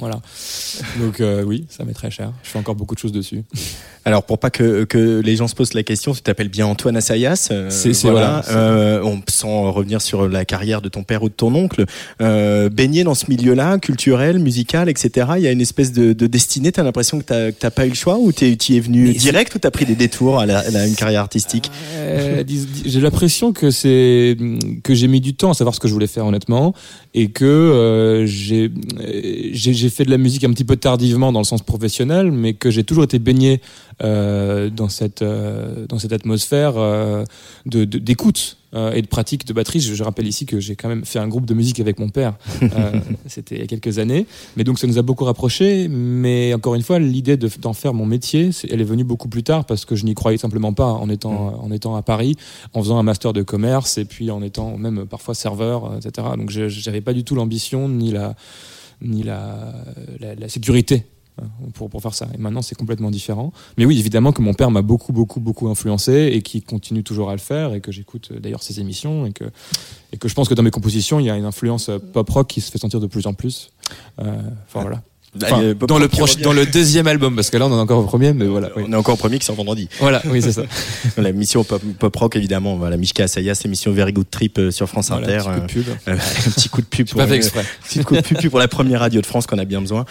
Voilà. 0.00 0.20
Donc 1.00 1.20
euh, 1.20 1.42
oui, 1.42 1.66
ça 1.68 1.84
m'est 1.84 1.92
très 1.92 2.10
cher. 2.10 2.32
Je 2.42 2.50
fais 2.50 2.58
encore 2.58 2.74
beaucoup 2.74 2.94
de 2.94 3.00
choses 3.00 3.12
dessus. 3.12 3.42
Alors 4.04 4.22
pour 4.24 4.38
pas 4.38 4.50
que, 4.50 4.84
que 4.84 5.20
les 5.20 5.36
gens 5.36 5.46
se 5.46 5.54
posent 5.54 5.74
la 5.74 5.82
question, 5.82 6.12
tu 6.12 6.22
t'appelles 6.22 6.48
bien 6.48 6.66
Antoine 6.66 6.96
Assayas. 6.96 7.48
Euh, 7.50 7.68
c'est 7.70 7.92
voilà. 8.02 8.42
Euh, 8.50 9.02
on 9.02 9.20
sans 9.28 9.70
revenir 9.72 10.00
sur 10.00 10.28
la 10.28 10.44
carrière 10.44 10.80
de 10.80 10.88
ton 10.88 11.02
père 11.02 11.22
ou 11.22 11.28
de 11.28 11.34
ton 11.34 11.54
oncle, 11.54 11.84
euh, 12.20 12.68
baigné 12.70 13.04
dans 13.04 13.14
ce 13.14 13.26
milieu-là, 13.28 13.78
culturel, 13.78 14.38
musical, 14.38 14.88
etc. 14.88 15.28
Il 15.36 15.42
y 15.42 15.46
a 15.46 15.52
une 15.52 15.60
espèce 15.60 15.92
de, 15.92 16.12
de 16.12 16.26
destinée. 16.26 16.72
T'as 16.72 16.82
l'impression 16.82 17.18
que 17.18 17.24
t'as 17.24 17.52
t'as 17.52 17.70
pas 17.70 17.86
eu 17.86 17.90
le 17.90 17.94
choix 17.94 18.18
ou 18.18 18.32
tu 18.32 18.46
y 18.46 18.76
es 18.76 18.80
venu 18.80 19.12
direct 19.12 19.54
ou 19.54 19.58
t'as 19.58 19.70
pris 19.70 19.84
des 19.84 19.94
détours 19.94 20.40
à, 20.40 20.46
la, 20.46 20.60
à 20.60 20.86
une 20.86 20.94
carrière 20.94 21.20
artistique 21.20 21.70
euh, 21.94 22.42
J'ai 22.84 23.00
l'impression 23.00 23.52
que 23.52 23.70
c'est 23.70 24.36
que 24.82 24.94
j'ai 24.94 25.08
mis 25.08 25.20
du 25.20 25.34
temps 25.34 25.50
à 25.50 25.54
savoir 25.54 25.74
ce 25.74 25.80
que 25.80 25.88
je 25.88 25.92
voulais 25.92 26.06
faire 26.06 26.26
honnêtement 26.26 26.74
et 27.14 27.28
que 27.28 27.44
euh, 27.44 28.26
j'ai 28.26 28.70
j'ai 29.52 29.89
fait 29.90 30.04
de 30.04 30.10
la 30.10 30.18
musique 30.18 30.44
un 30.44 30.50
petit 30.50 30.64
peu 30.64 30.76
tardivement 30.76 31.32
dans 31.32 31.40
le 31.40 31.44
sens 31.44 31.62
professionnel, 31.62 32.30
mais 32.32 32.54
que 32.54 32.70
j'ai 32.70 32.84
toujours 32.84 33.04
été 33.04 33.18
baigné 33.18 33.60
euh, 34.02 34.70
dans 34.70 34.88
cette 34.88 35.20
euh, 35.20 35.84
dans 35.86 35.98
cette 35.98 36.14
atmosphère 36.14 36.74
euh, 36.78 37.24
de 37.66 37.84
d'écoute 37.84 38.56
et 38.94 39.02
de 39.02 39.08
pratique 39.08 39.44
de 39.46 39.52
batterie. 39.52 39.80
Je, 39.80 39.94
je 39.94 40.04
rappelle 40.04 40.28
ici 40.28 40.46
que 40.46 40.60
j'ai 40.60 40.76
quand 40.76 40.88
même 40.88 41.04
fait 41.04 41.18
un 41.18 41.26
groupe 41.26 41.44
de 41.44 41.54
musique 41.54 41.80
avec 41.80 41.98
mon 41.98 42.08
père. 42.08 42.34
C'était 43.26 43.56
il 43.56 43.60
y 43.60 43.64
a 43.64 43.66
quelques 43.66 43.98
années, 43.98 44.26
mais 44.56 44.62
donc 44.62 44.78
ça 44.78 44.86
nous 44.86 44.96
a 44.96 45.02
beaucoup 45.02 45.24
rapprochés. 45.24 45.88
Mais 45.88 46.54
encore 46.54 46.76
une 46.76 46.82
fois, 46.82 47.00
l'idée 47.00 47.36
d'en 47.36 47.72
faire 47.72 47.94
mon 47.94 48.06
métier, 48.06 48.50
elle 48.70 48.80
est 48.80 48.84
venue 48.84 49.02
beaucoup 49.02 49.28
plus 49.28 49.42
tard 49.42 49.64
parce 49.64 49.84
que 49.84 49.96
je 49.96 50.04
n'y 50.04 50.14
croyais 50.14 50.38
simplement 50.38 50.72
pas 50.72 50.86
en 50.86 51.10
étant 51.10 51.50
mmh. 51.50 51.64
en 51.64 51.72
étant 51.72 51.96
à 51.96 52.02
Paris, 52.02 52.36
en 52.72 52.80
faisant 52.80 52.98
un 52.98 53.02
master 53.02 53.32
de 53.32 53.42
commerce 53.42 53.98
et 53.98 54.04
puis 54.04 54.30
en 54.30 54.40
étant 54.40 54.78
même 54.78 55.04
parfois 55.04 55.34
serveur, 55.34 55.96
etc. 55.96 56.28
Donc 56.38 56.50
j'avais 56.50 57.00
pas 57.00 57.12
du 57.12 57.24
tout 57.24 57.34
l'ambition 57.34 57.88
ni 57.88 58.12
la 58.12 58.36
ni 59.00 59.22
la, 59.22 59.74
la, 60.18 60.34
la 60.34 60.48
sécurité 60.48 61.06
hein, 61.40 61.46
pour, 61.74 61.88
pour 61.88 62.02
faire 62.02 62.14
ça. 62.14 62.28
Et 62.34 62.38
maintenant, 62.38 62.62
c'est 62.62 62.74
complètement 62.74 63.10
différent. 63.10 63.52
Mais 63.78 63.84
oui, 63.84 63.98
évidemment 63.98 64.32
que 64.32 64.42
mon 64.42 64.54
père 64.54 64.70
m'a 64.70 64.82
beaucoup, 64.82 65.12
beaucoup, 65.12 65.40
beaucoup 65.40 65.68
influencé 65.68 66.30
et 66.32 66.42
qui 66.42 66.62
continue 66.62 67.02
toujours 67.02 67.30
à 67.30 67.32
le 67.32 67.38
faire 67.40 67.74
et 67.74 67.80
que 67.80 67.92
j'écoute 67.92 68.30
euh, 68.32 68.40
d'ailleurs 68.40 68.62
ses 68.62 68.80
émissions 68.80 69.26
et 69.26 69.32
que, 69.32 69.44
et 70.12 70.16
que 70.18 70.28
je 70.28 70.34
pense 70.34 70.48
que 70.48 70.54
dans 70.54 70.62
mes 70.62 70.70
compositions, 70.70 71.20
il 71.20 71.26
y 71.26 71.30
a 71.30 71.36
une 71.36 71.44
influence 71.44 71.88
euh, 71.88 71.98
pop-rock 71.98 72.48
qui 72.48 72.60
se 72.60 72.70
fait 72.70 72.78
sentir 72.78 73.00
de 73.00 73.06
plus 73.06 73.26
en 73.26 73.34
plus. 73.34 73.72
Euh, 74.20 74.40
enfin, 74.66 74.82
voilà. 74.82 75.02
Enfin, 75.36 75.74
dans 75.86 75.98
le 75.98 76.08
proche, 76.08 76.38
dans 76.38 76.52
le 76.52 76.66
deuxième 76.66 77.06
album, 77.06 77.36
parce 77.36 77.50
que 77.50 77.56
là 77.56 77.66
on 77.66 77.70
est 77.70 77.80
encore 77.80 78.00
au 78.00 78.06
premier, 78.06 78.32
mais 78.32 78.46
voilà. 78.46 78.70
Oui. 78.76 78.84
On 78.88 78.92
est 78.92 78.96
encore 78.96 79.14
au 79.14 79.16
premier 79.16 79.38
qui 79.38 79.46
sort 79.46 79.54
vendredi. 79.54 79.88
Voilà, 80.00 80.22
oui 80.26 80.42
c'est 80.42 80.52
ça. 80.52 80.62
la 81.16 81.30
mission 81.32 81.62
pop, 81.62 81.80
pop, 81.98 82.16
rock 82.16 82.36
évidemment, 82.36 82.76
voilà 82.76 82.96
Mishka 82.96 83.24
Asayas, 83.24 83.60
l'émission 83.64 83.92
Very 83.92 84.12
Good 84.12 84.28
Trip 84.30 84.58
euh, 84.58 84.70
sur 84.72 84.88
France 84.88 85.10
voilà, 85.10 85.26
Inter. 85.26 85.48
Un 85.48 85.60
petit 85.60 85.78
coup 85.78 85.80
de 85.80 85.86
pub. 85.86 86.08
Euh, 86.08 86.14
un 86.14 86.50
petit 86.50 86.68
coup 86.68 86.80
de 86.80 86.86
pub 86.86 87.08
pour. 87.08 87.18
Pas 87.18 87.28
fait 87.28 87.36
exprès. 87.36 87.64
petit 87.84 88.00
coup 88.02 88.16
de 88.16 88.20
pub 88.20 88.50
pour 88.50 88.58
la 88.58 88.68
première 88.68 89.00
radio 89.00 89.20
de 89.20 89.26
France 89.26 89.46
qu'on 89.46 89.58
a 89.58 89.64
bien 89.64 89.80
besoin. 89.80 90.04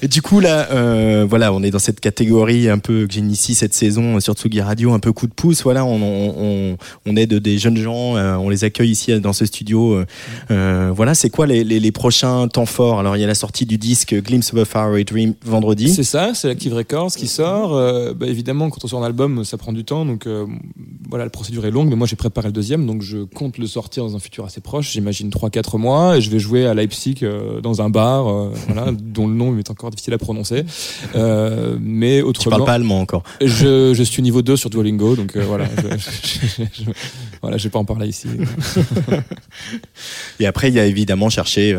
Et 0.00 0.08
du 0.08 0.22
coup 0.22 0.40
là, 0.40 0.68
euh, 0.70 1.26
voilà, 1.28 1.52
on 1.52 1.62
est 1.62 1.70
dans 1.70 1.78
cette 1.78 2.00
catégorie 2.00 2.68
un 2.68 2.78
peu 2.78 3.06
que 3.06 3.12
j'initie 3.12 3.54
cette 3.54 3.74
saison 3.74 4.20
sur 4.20 4.34
Tsugi 4.34 4.60
Radio, 4.60 4.92
un 4.92 5.00
peu 5.00 5.12
coup 5.12 5.26
de 5.26 5.34
pouce. 5.34 5.62
Voilà, 5.64 5.84
on, 5.84 6.00
on, 6.02 6.76
on 7.06 7.16
aide 7.16 7.34
des 7.34 7.58
jeunes 7.58 7.76
gens, 7.76 8.16
euh, 8.16 8.34
on 8.36 8.48
les 8.48 8.64
accueille 8.64 8.90
ici 8.90 9.18
dans 9.20 9.32
ce 9.32 9.44
studio. 9.44 10.04
Euh, 10.50 10.92
voilà, 10.94 11.14
c'est 11.14 11.30
quoi 11.30 11.46
les, 11.46 11.64
les, 11.64 11.80
les 11.80 11.92
prochains 11.92 12.48
temps 12.48 12.66
forts? 12.66 13.00
Alors 13.00 13.16
il 13.16 13.20
y 13.20 13.24
a 13.24 13.26
la 13.26 13.34
sortie 13.34 13.66
du 13.66 13.71
disque 13.78 14.14
Glimpse 14.22 14.52
of 14.52 14.60
a 14.60 14.64
Faraway 14.64 15.04
Dream 15.04 15.34
vendredi. 15.44 15.88
C'est 15.88 16.02
ça, 16.02 16.32
c'est 16.34 16.50
Active 16.50 16.74
Records 16.74 17.12
qui 17.12 17.26
sort. 17.26 17.74
Euh, 17.74 18.14
bah, 18.14 18.26
évidemment, 18.26 18.70
quand 18.70 18.84
on 18.84 18.88
sort 18.88 19.02
un 19.02 19.06
album, 19.06 19.44
ça 19.44 19.56
prend 19.58 19.72
du 19.72 19.84
temps, 19.84 20.04
donc 20.04 20.26
euh, 20.26 20.46
voilà, 21.08 21.24
la 21.24 21.30
procédure 21.30 21.64
est 21.66 21.70
longue, 21.70 21.88
mais 21.88 21.96
moi 21.96 22.06
j'ai 22.06 22.16
préparé 22.16 22.48
le 22.48 22.52
deuxième, 22.52 22.86
donc 22.86 23.02
je 23.02 23.18
compte 23.24 23.58
le 23.58 23.66
sortir 23.66 24.04
dans 24.04 24.16
un 24.16 24.18
futur 24.18 24.44
assez 24.44 24.60
proche, 24.60 24.92
j'imagine 24.92 25.30
3-4 25.30 25.78
mois, 25.78 26.16
et 26.16 26.20
je 26.20 26.30
vais 26.30 26.38
jouer 26.38 26.66
à 26.66 26.74
Leipzig 26.74 27.16
euh, 27.22 27.60
dans 27.60 27.82
un 27.82 27.90
bar, 27.90 28.24
voilà, 28.68 28.92
dont 28.92 29.26
le 29.26 29.34
nom 29.34 29.58
est 29.58 29.70
encore 29.70 29.90
difficile 29.90 30.14
à 30.14 30.18
prononcer. 30.18 30.64
Mais 31.14 32.22
autrement. 32.22 32.42
Tu 32.42 32.48
parles 32.50 32.64
pas 32.64 32.74
allemand 32.74 33.00
encore. 33.00 33.22
Je, 33.40 33.94
je 33.94 34.02
suis 34.02 34.22
niveau 34.22 34.42
2 34.42 34.56
sur 34.56 34.70
Duolingo, 34.70 35.16
donc 35.16 35.36
voilà, 35.36 35.66
je, 35.96 36.46
je, 36.46 36.62
je, 36.72 36.90
voilà, 37.42 37.58
je 37.58 37.64
vais 37.64 37.70
pas 37.70 37.78
en 37.78 37.84
parler 37.84 38.08
ici. 38.08 38.28
et 40.40 40.46
après, 40.46 40.68
il 40.68 40.74
y 40.74 40.80
a 40.80 40.86
évidemment 40.86 41.28
chercher 41.28 41.76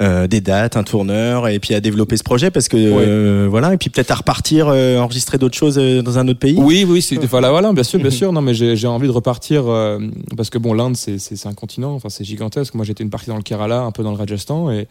des 0.00 0.40
dates, 0.40 0.76
un 0.76 0.84
tourneur, 0.84 1.48
et 1.48 1.58
puis 1.58 1.74
à 1.74 1.80
développer 1.80 2.16
ce 2.16 2.22
projet 2.22 2.50
parce 2.50 2.68
que 2.68 2.76
ouais. 2.76 3.04
euh, 3.06 3.46
voilà 3.50 3.74
et 3.74 3.76
puis 3.76 3.90
peut-être 3.90 4.10
à 4.10 4.16
repartir 4.16 4.68
euh, 4.68 4.98
enregistrer 4.98 5.38
d'autres 5.38 5.56
choses 5.56 5.78
euh, 5.78 6.02
dans 6.02 6.18
un 6.18 6.28
autre 6.28 6.38
pays 6.38 6.56
oui 6.58 6.84
oui 6.88 7.02
c'est 7.02 7.16
voilà 7.26 7.50
voilà 7.50 7.72
bien 7.72 7.82
sûr 7.82 7.98
bien 7.98 8.10
sûr 8.20 8.32
non 8.32 8.42
mais 8.42 8.54
j'ai 8.54 8.86
envie 8.86 9.06
de 9.06 9.12
repartir 9.12 9.64
euh, 9.66 9.98
parce 10.36 10.50
que 10.50 10.58
bon 10.58 10.72
l'Inde 10.72 10.96
c'est 10.96 11.18
c'est 11.18 11.46
un 11.46 11.54
continent 11.54 11.94
enfin 11.94 12.08
c'est 12.08 12.24
gigantesque 12.24 12.74
moi 12.74 12.84
j'étais 12.84 13.04
une 13.04 13.10
partie 13.10 13.28
dans 13.28 13.36
le 13.36 13.42
Kerala 13.42 13.80
un 13.80 13.92
peu 13.92 14.02
dans 14.02 14.10
le 14.10 14.16
Rajasthan 14.16 14.70
et, 14.70 14.88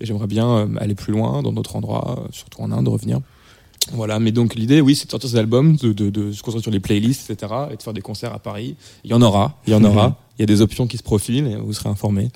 et 0.00 0.06
j'aimerais 0.06 0.26
bien 0.26 0.48
euh, 0.48 0.66
aller 0.78 0.94
plus 0.94 1.12
loin 1.12 1.42
dans 1.42 1.52
d'autres 1.52 1.76
endroits 1.76 2.24
surtout 2.32 2.62
en 2.62 2.72
Inde 2.72 2.88
revenir 2.88 3.20
voilà, 3.92 4.18
mais 4.18 4.32
donc 4.32 4.54
l'idée, 4.54 4.80
oui, 4.80 4.94
c'est 4.94 5.06
de 5.06 5.10
sortir 5.10 5.28
cet 5.28 5.38
album, 5.38 5.76
de, 5.76 5.92
de, 5.92 6.10
de, 6.10 6.32
se 6.32 6.42
concentrer 6.42 6.62
sur 6.62 6.70
les 6.70 6.80
playlists, 6.80 7.30
etc., 7.30 7.52
et 7.70 7.76
de 7.76 7.82
faire 7.82 7.92
des 7.92 8.00
concerts 8.00 8.32
à 8.32 8.38
Paris. 8.38 8.76
Il 9.04 9.10
y 9.10 9.14
en 9.14 9.22
aura, 9.22 9.58
il 9.66 9.72
y 9.72 9.76
en 9.76 9.84
aura. 9.84 10.16
Il 10.38 10.42
y 10.42 10.44
a 10.44 10.46
des 10.46 10.60
options 10.62 10.86
qui 10.86 10.96
se 10.96 11.02
profilent 11.02 11.46
et 11.46 11.56
vous 11.56 11.72
serez 11.72 11.88
informés. 11.88 12.30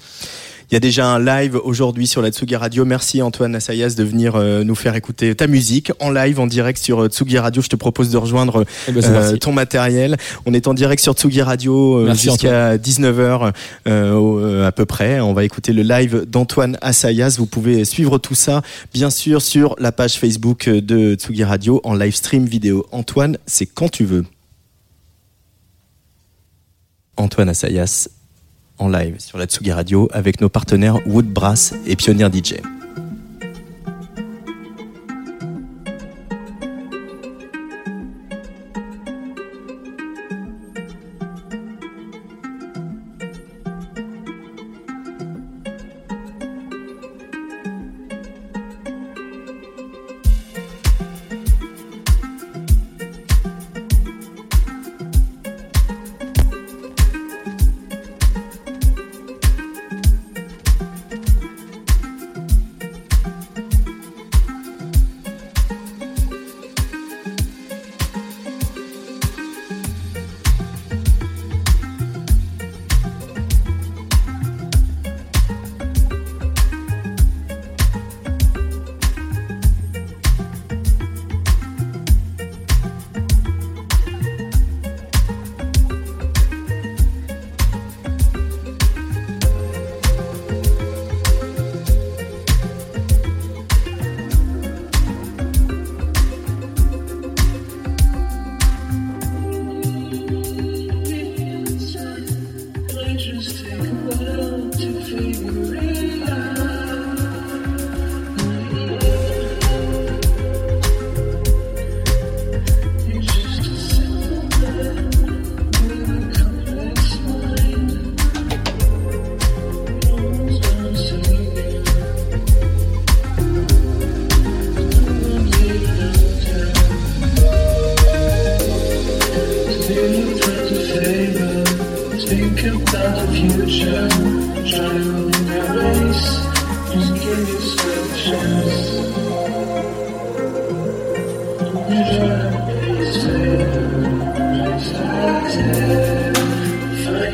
Il 0.70 0.74
y 0.74 0.76
a 0.76 0.80
déjà 0.80 1.06
un 1.08 1.18
live 1.18 1.58
aujourd'hui 1.64 2.06
sur 2.06 2.20
la 2.20 2.28
Tsugi 2.30 2.54
Radio. 2.54 2.84
Merci 2.84 3.22
Antoine 3.22 3.54
Assayas 3.54 3.94
de 3.96 4.04
venir 4.04 4.36
euh, 4.36 4.64
nous 4.64 4.74
faire 4.74 4.94
écouter 4.96 5.34
ta 5.34 5.46
musique 5.46 5.92
en 5.98 6.10
live, 6.10 6.38
en 6.38 6.46
direct 6.46 6.78
sur 6.78 7.00
euh, 7.04 7.08
Tsugi 7.08 7.38
Radio. 7.38 7.62
Je 7.62 7.68
te 7.68 7.76
propose 7.76 8.10
de 8.10 8.18
rejoindre 8.18 8.66
Eh 8.86 8.92
ben, 8.92 9.02
euh, 9.02 9.36
ton 9.38 9.50
matériel. 9.52 10.18
On 10.44 10.52
est 10.52 10.68
en 10.68 10.74
direct 10.74 11.02
sur 11.02 11.14
Tsugi 11.14 11.40
Radio 11.40 12.04
jusqu'à 12.34 12.76
19h 12.76 13.52
euh, 13.86 14.12
au- 14.12 14.40
euh, 14.40 14.66
à 14.66 14.72
peu 14.72 14.84
près. 14.84 15.20
On 15.20 15.32
va 15.32 15.44
écouter 15.44 15.72
le 15.72 15.82
live 15.82 16.26
d'Antoine 16.28 16.76
Assayas. 16.82 17.36
Vous 17.38 17.46
pouvez 17.46 17.86
suivre 17.86 18.18
tout 18.18 18.34
ça, 18.34 18.60
bien 18.92 19.08
sûr, 19.08 19.40
sur 19.40 19.74
la 19.78 19.90
page 19.90 20.18
Facebook 20.20 20.68
de 20.68 21.14
Tsugi 21.14 21.44
Radio 21.44 21.80
en 21.82 21.94
live 21.94 22.14
stream 22.14 22.44
vidéo. 22.44 22.84
Antoine, 22.92 23.38
c'est 23.46 23.64
quand 23.66 23.88
tu 23.88 24.04
veux. 24.04 24.24
Antoine 27.28 27.50
Assayas 27.50 28.08
en 28.78 28.88
live 28.88 29.16
sur 29.18 29.36
la 29.36 29.44
Tsugi 29.44 29.70
Radio 29.70 30.08
avec 30.14 30.40
nos 30.40 30.48
partenaires 30.48 31.06
Wood 31.06 31.26
Brass 31.26 31.74
et 31.84 31.94
Pionnier 31.94 32.26
DJ. 32.32 32.54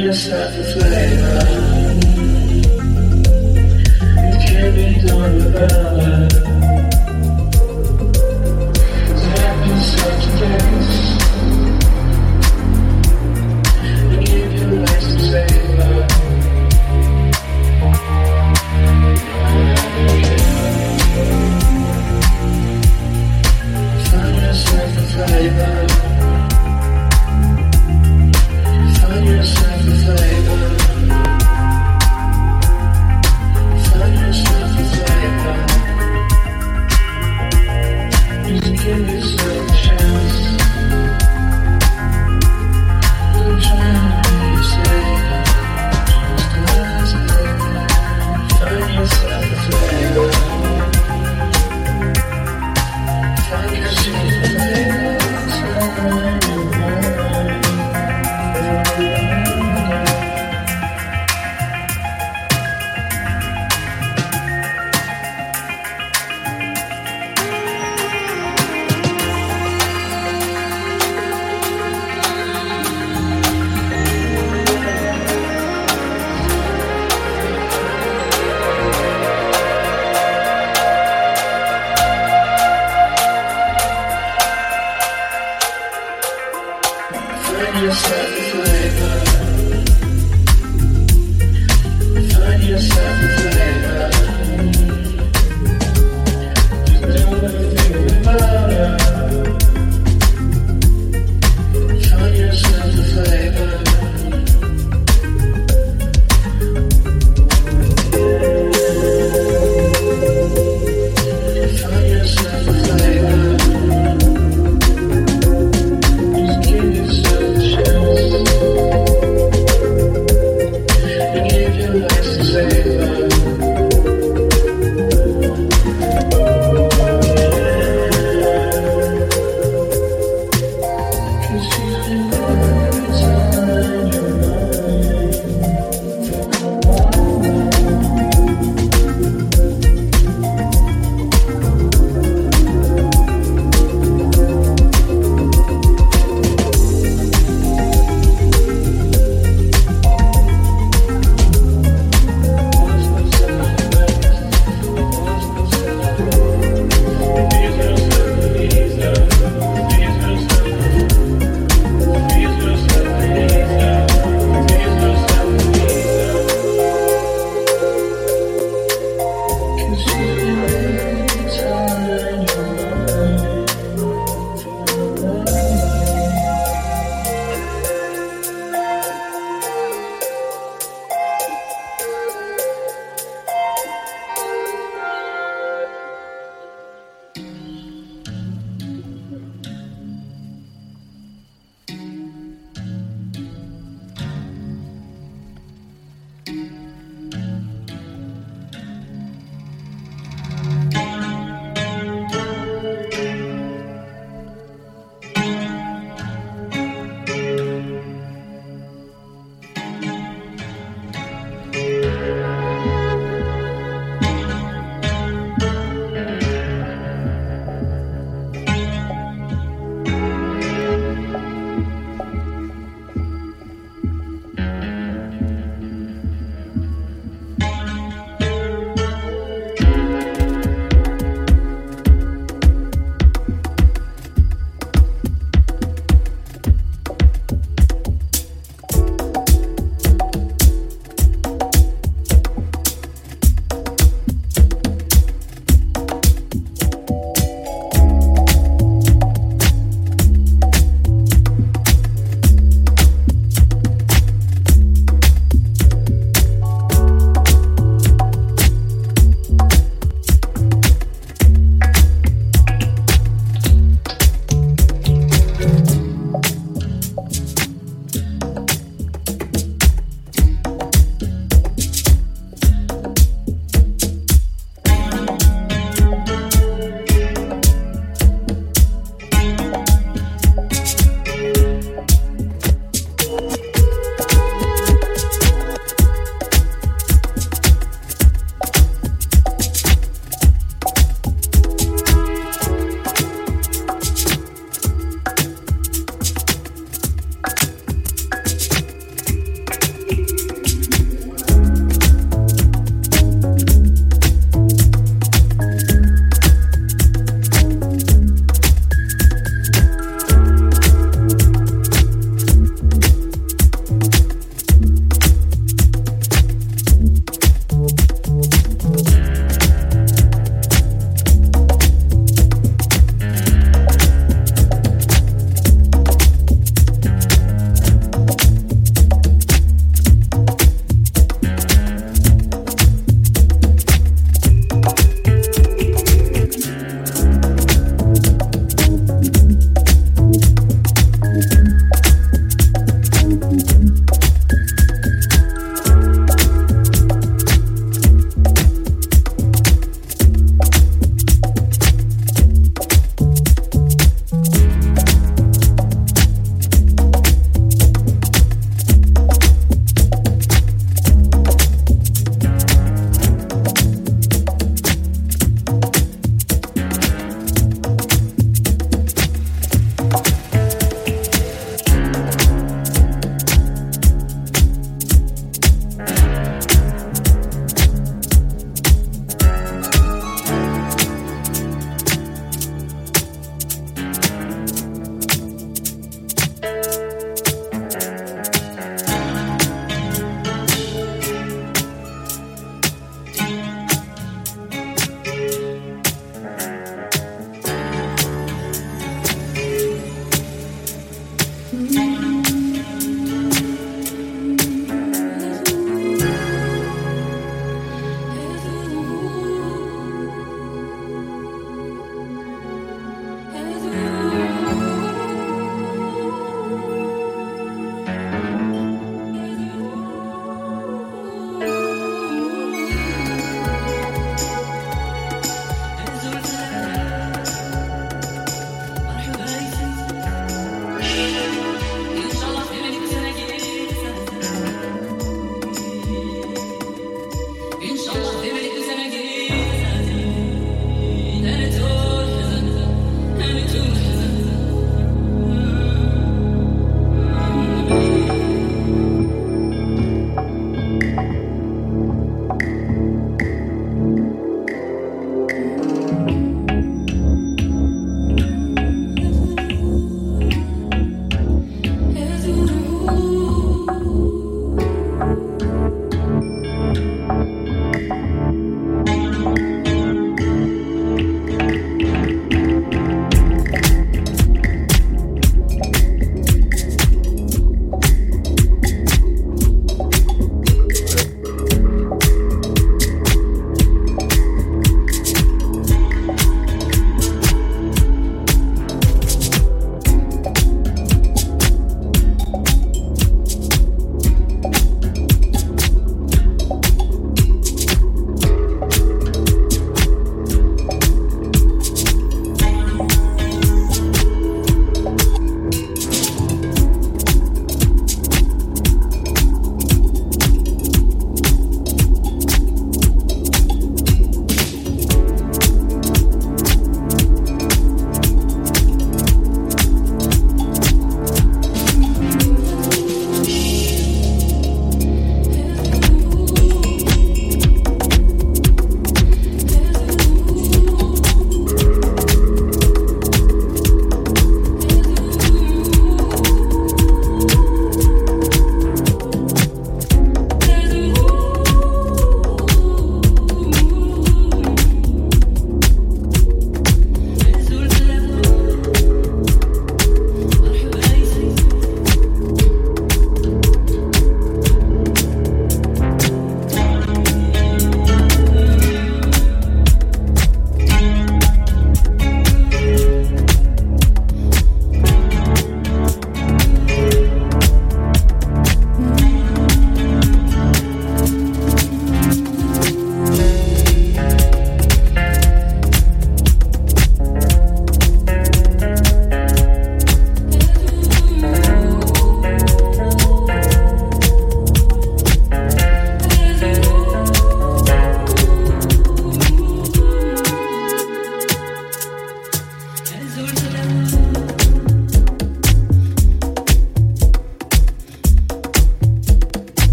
yourself 0.00 0.56
a 0.56 0.64
flavor. 0.64 1.40
It 4.28 4.40
can 4.46 4.74
be 4.74 5.06
done 5.06 5.34
without. 5.36 6.32
Snap 9.20 9.66
yourself 9.66 10.22
day. 10.38 10.89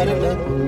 I 0.00 0.04
don't 0.06 0.22
know. 0.22 0.59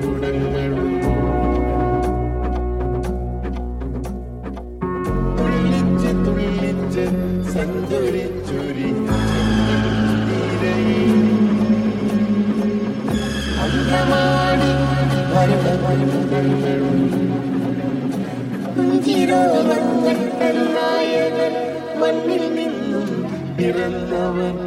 മണ്ണിൽ 21.97 22.43
നിന്നും 22.55 23.09
പിറന്നവൻ. 23.57 24.62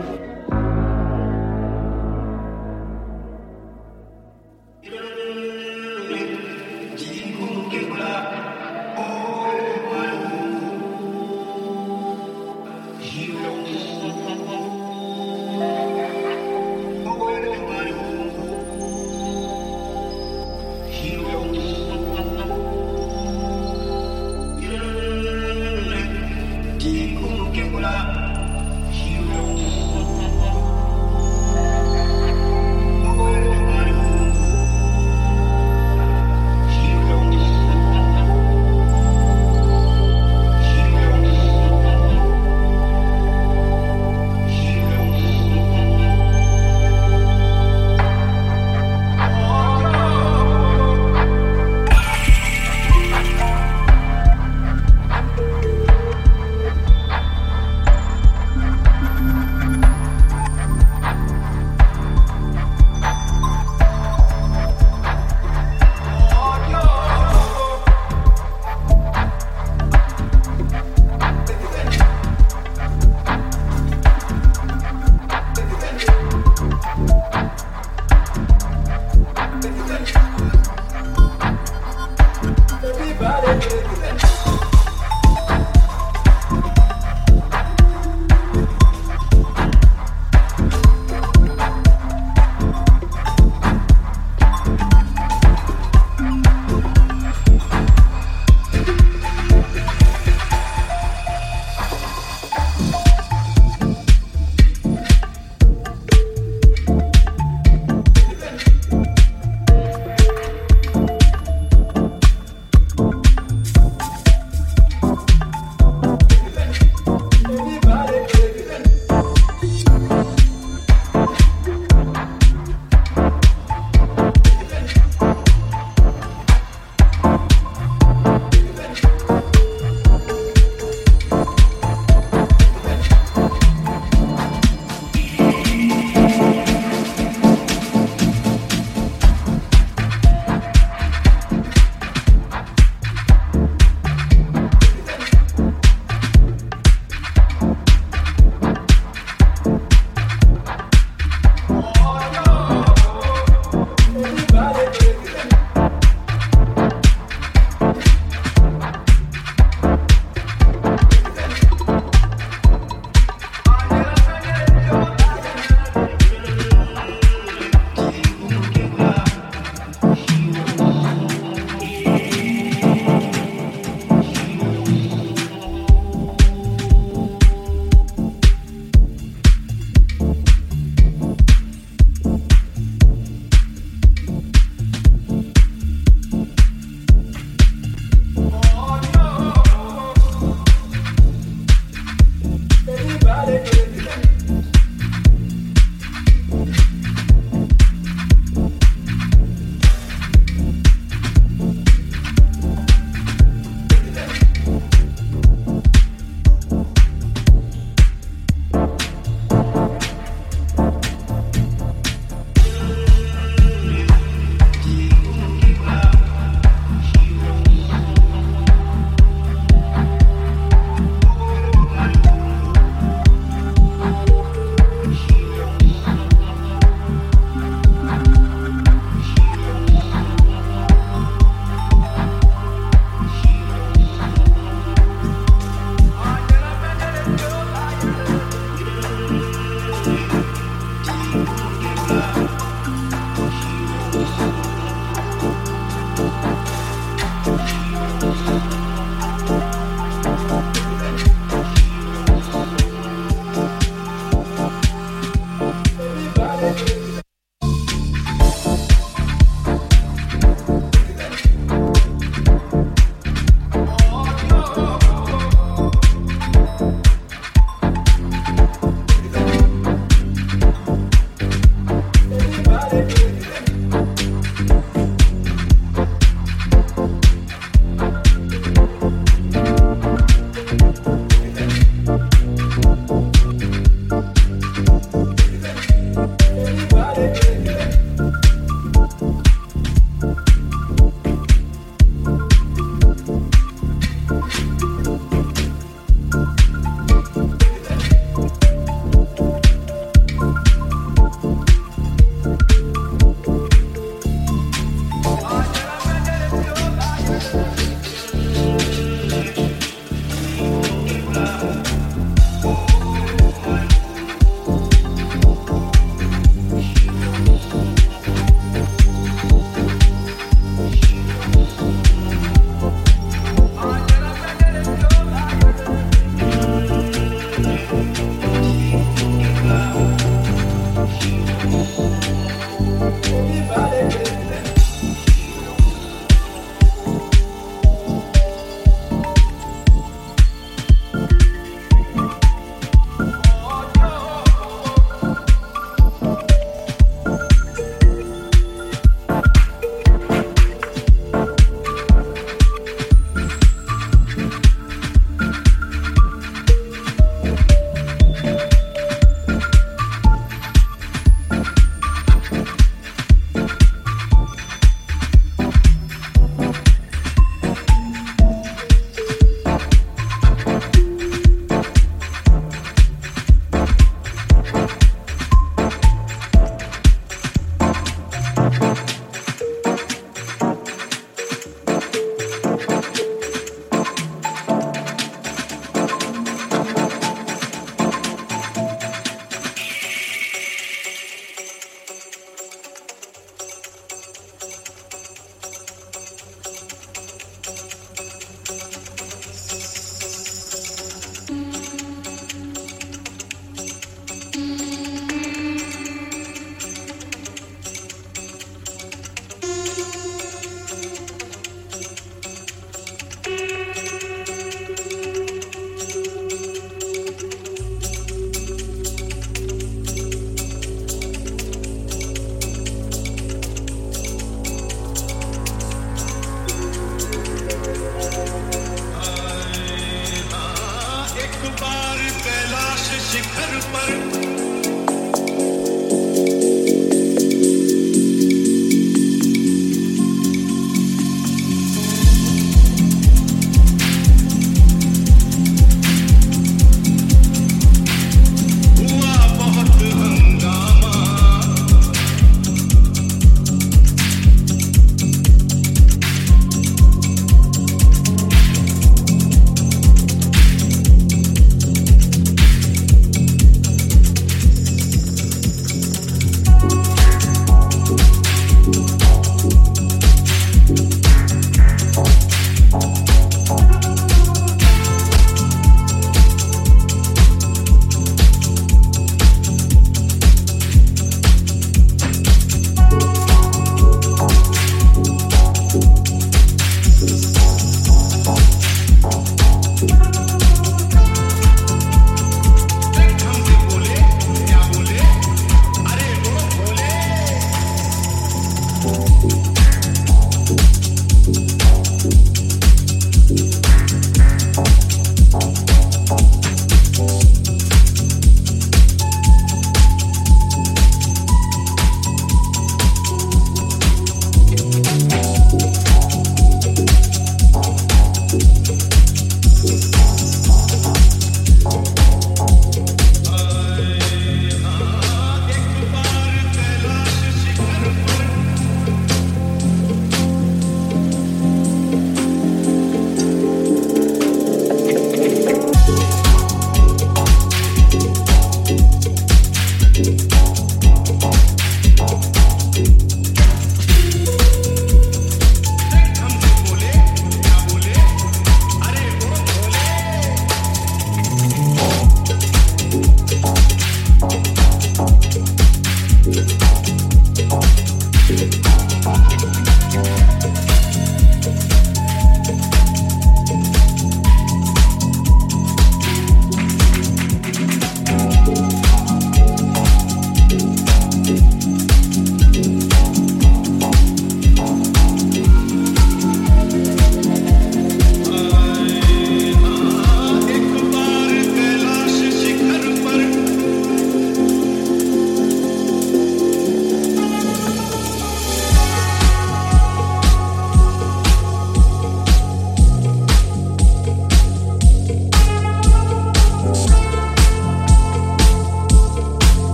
everybody. 83.19 83.96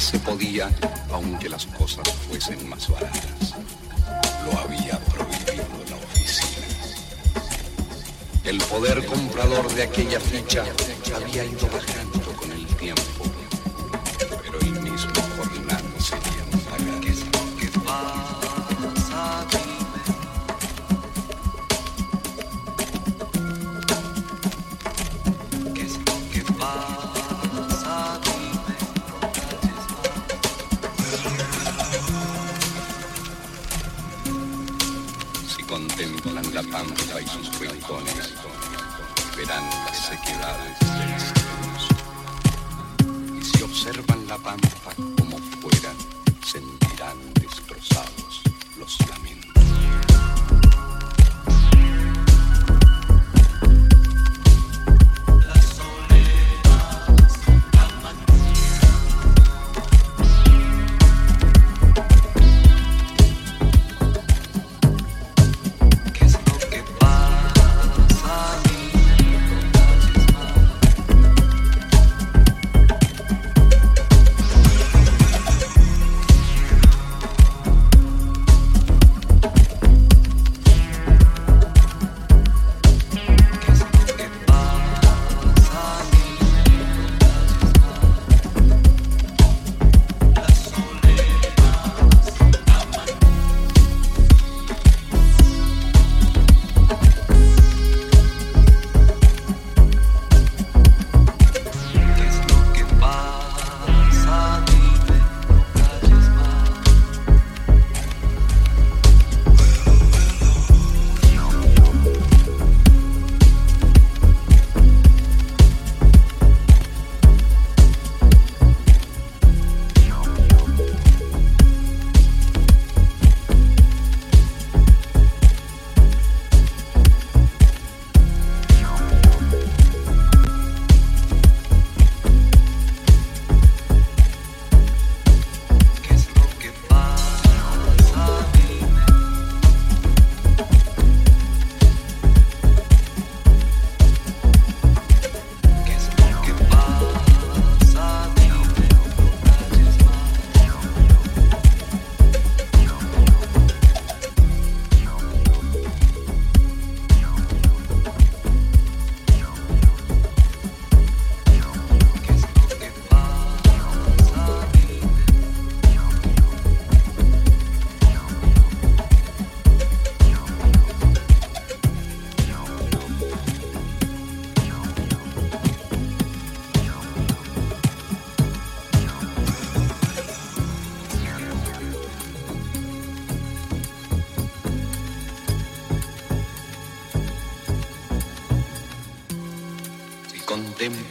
se 0.00 0.18
podía, 0.18 0.68
aunque 1.12 1.48
las 1.48 1.64
cosas 1.64 2.02
fuesen 2.26 2.68
más 2.68 2.88
baratas. 2.88 3.54
Lo 4.44 4.58
había 4.58 4.98
prohibido 4.98 5.64
la 5.88 5.96
oficina. 5.96 6.66
El 8.44 8.58
poder 8.58 9.06
comprador 9.06 9.72
de 9.72 9.84
aquella 9.84 10.18
ficha 10.18 10.64
había 11.14 11.44
ido 11.44 11.68
bajando 11.68 11.99
tanto 36.80 37.02
sus 37.28 37.58
rincones 37.58 38.32
verán 39.36 39.68
las 39.84 39.98
sequedades 39.98 40.78
del 40.78 41.20
cielo 41.20 41.50
y 43.38 43.44
si 43.44 43.62
observan 43.62 44.26
la 44.26 44.38
pampa 44.38 45.19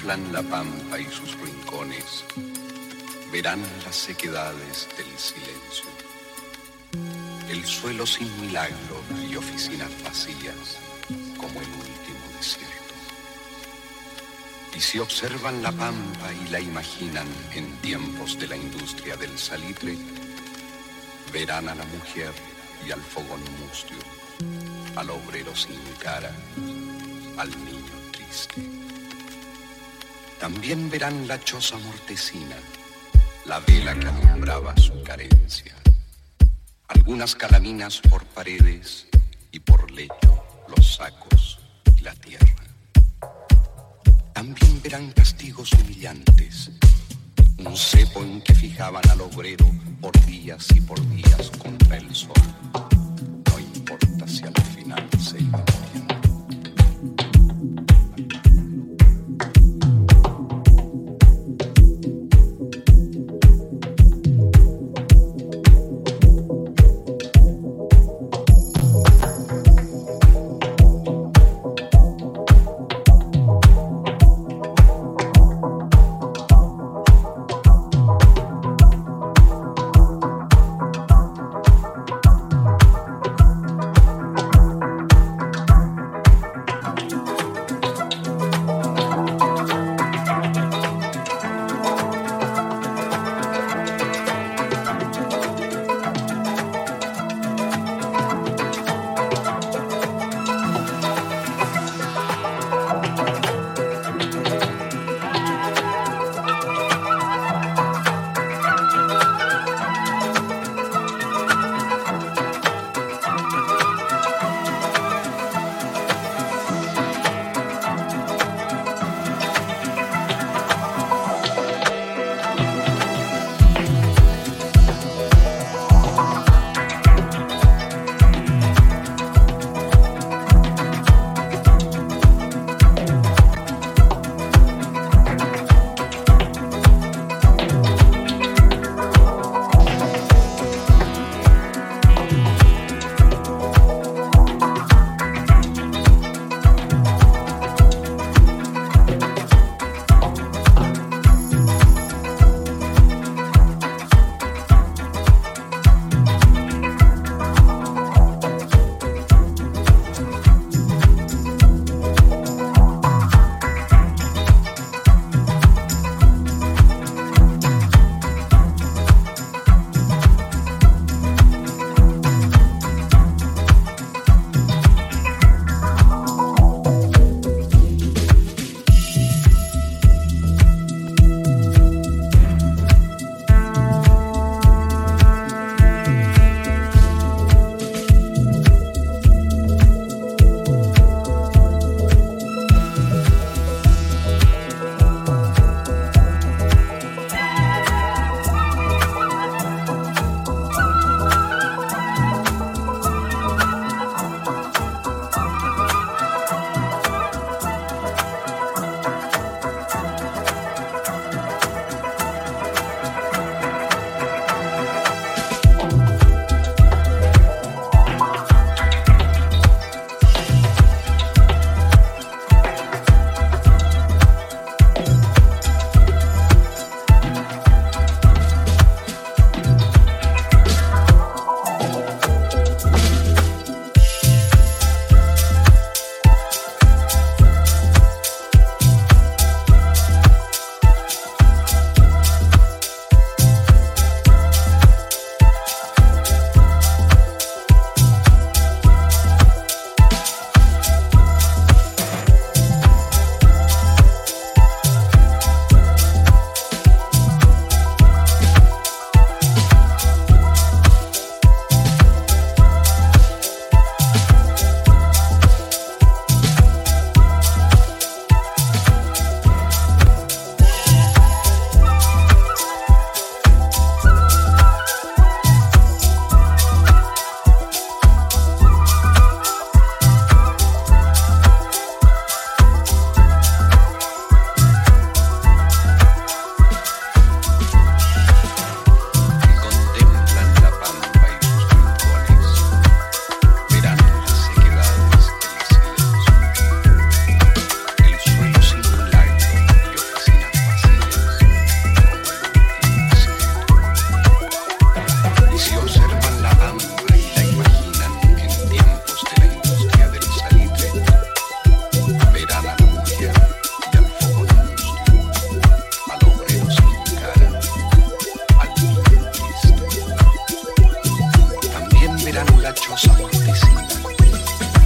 contemplan 0.10 0.34
la 0.34 0.50
pampa 0.50 1.00
y 1.00 1.06
sus 1.06 1.40
rincones, 1.40 2.24
verán 3.32 3.62
las 3.86 3.96
sequedades 3.96 4.88
del 4.98 5.06
silencio, 5.20 5.86
el 7.48 7.64
suelo 7.64 8.08
sin 8.08 8.28
milagros 8.42 9.04
y 9.30 9.36
oficinas 9.36 9.92
vacías 10.04 10.80
como 11.38 11.62
el 11.62 11.68
último 11.68 12.26
desierto. 12.36 12.96
Y 14.76 14.80
si 14.80 14.98
observan 14.98 15.62
la 15.62 15.72
pampa 15.72 16.34
y 16.44 16.50
la 16.50 16.60
imaginan 16.60 17.28
en 17.54 17.72
tiempos 17.78 18.40
de 18.40 18.48
la 18.48 18.56
industria 18.56 19.16
del 19.16 19.38
salitre, 19.38 19.96
verán 21.32 21.70
a 21.70 21.76
la 21.76 21.86
mujer 21.86 22.34
y 22.88 22.92
al 22.92 23.02
fogón 23.02 23.42
mustio, 23.60 23.98
al 24.96 25.12
obrero 25.12 25.56
sin 25.56 25.80
cara, 26.00 26.32
al 27.38 27.50
niño 27.64 27.94
triste. 28.12 28.79
También 30.40 30.90
verán 30.90 31.28
la 31.28 31.38
choza 31.44 31.76
mortecina, 31.78 32.56
la 33.46 33.60
vela 33.60 33.94
que 34.00 34.08
alumbraba 34.08 34.74
su 34.78 35.04
carencia. 35.04 35.76
Algunas 36.88 37.36
calaminas 37.36 38.00
por 38.00 38.24
paredes 38.28 39.08
y 39.52 39.60
por 39.60 39.92
lecho, 39.92 40.44
los 40.74 40.96
sacos 40.96 41.60
y 41.98 42.02
la 42.04 42.16
tierra. 42.16 42.64
También 44.34 44.82
verán 44.82 45.12
castigos 45.12 45.74
humillantes, 45.74 46.72
un 47.58 47.76
cepo 47.76 48.24
en 48.24 48.42
que 48.42 48.56
fijaban 48.56 49.04
al 49.10 49.20
obrero 49.20 49.70
por 50.00 50.14
días 50.26 50.68
y 50.74 50.80
por 50.80 51.06
días 51.10 51.52
contra 51.62 51.98
el 51.98 52.16
sol. 52.16 52.32
No 53.52 53.60
importa 53.60 54.26
si 54.26 54.46
al 54.46 54.64
final 54.74 55.10
se 55.20 55.42
iba 55.42 55.66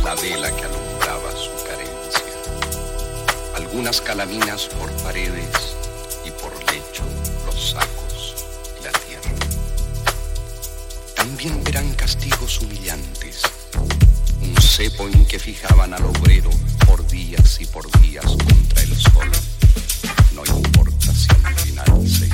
la 0.03 0.15
vela 0.15 0.55
que 0.55 0.65
alumbraba 0.65 1.31
su 1.31 1.51
carencia. 1.65 2.21
Algunas 3.55 4.01
calaminas 4.01 4.67
por 4.67 4.91
paredes 5.03 5.75
y 6.25 6.31
por 6.31 6.53
lecho, 6.71 7.03
los 7.45 7.71
sacos 7.71 8.35
y 8.79 8.83
la 8.83 8.91
tierra. 8.91 9.31
También 11.15 11.63
eran 11.65 11.91
castigos 11.95 12.59
humillantes, 12.61 13.41
un 14.41 14.55
cepo 14.61 15.07
en 15.07 15.25
que 15.25 15.39
fijaban 15.39 15.93
al 15.93 16.05
obrero 16.05 16.51
por 16.85 17.07
días 17.07 17.61
y 17.61 17.65
por 17.65 17.89
días 18.01 18.25
contra 18.25 18.83
el 18.83 18.95
sol. 18.95 19.31
No 20.33 20.45
importa 20.45 21.13
si 21.13 21.29
al 21.45 21.55
final 21.55 22.07
se 22.07 22.29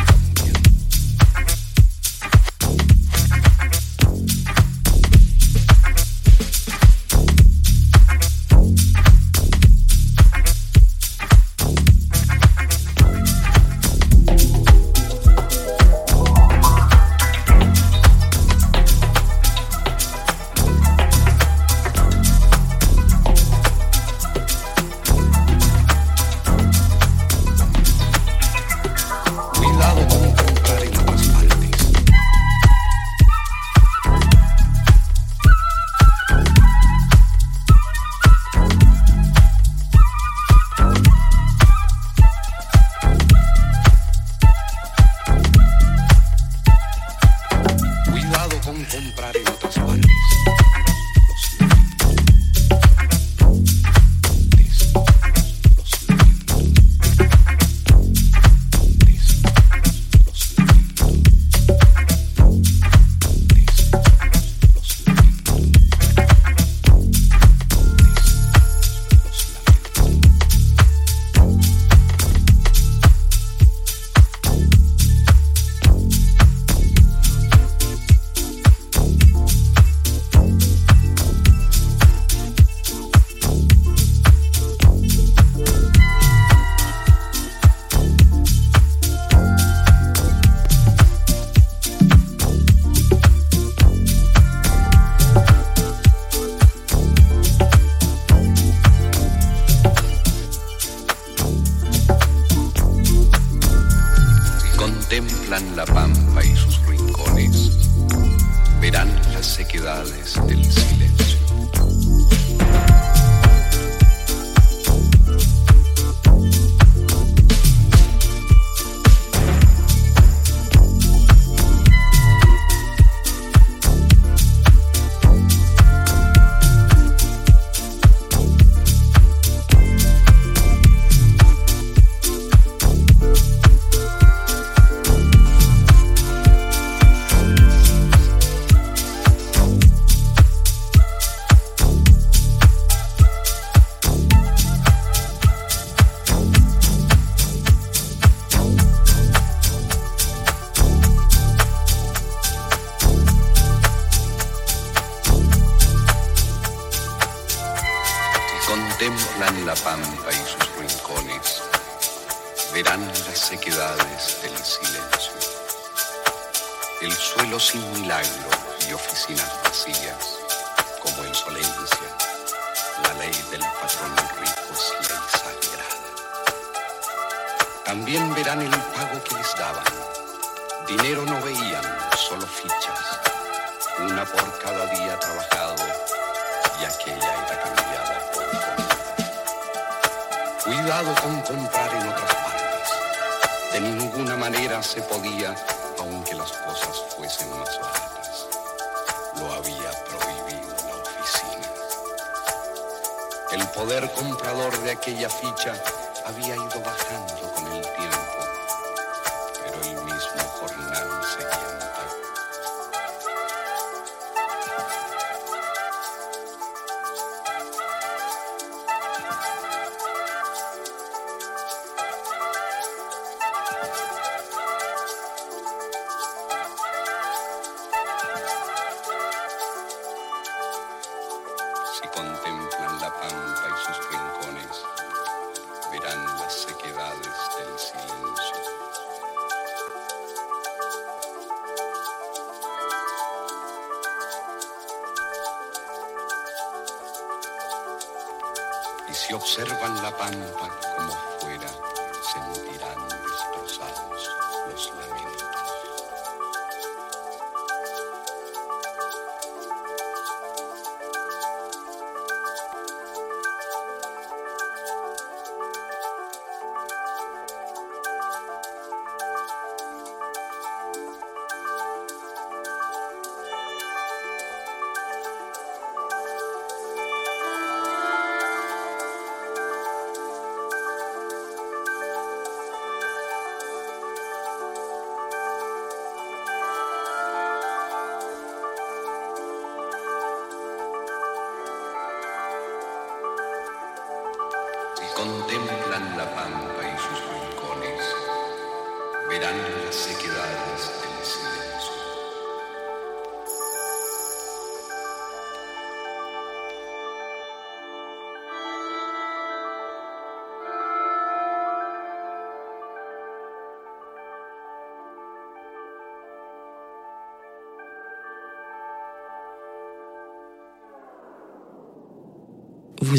observan 249.49 249.95
la 250.03 250.11
pampa 250.11 250.69
como 250.95 251.28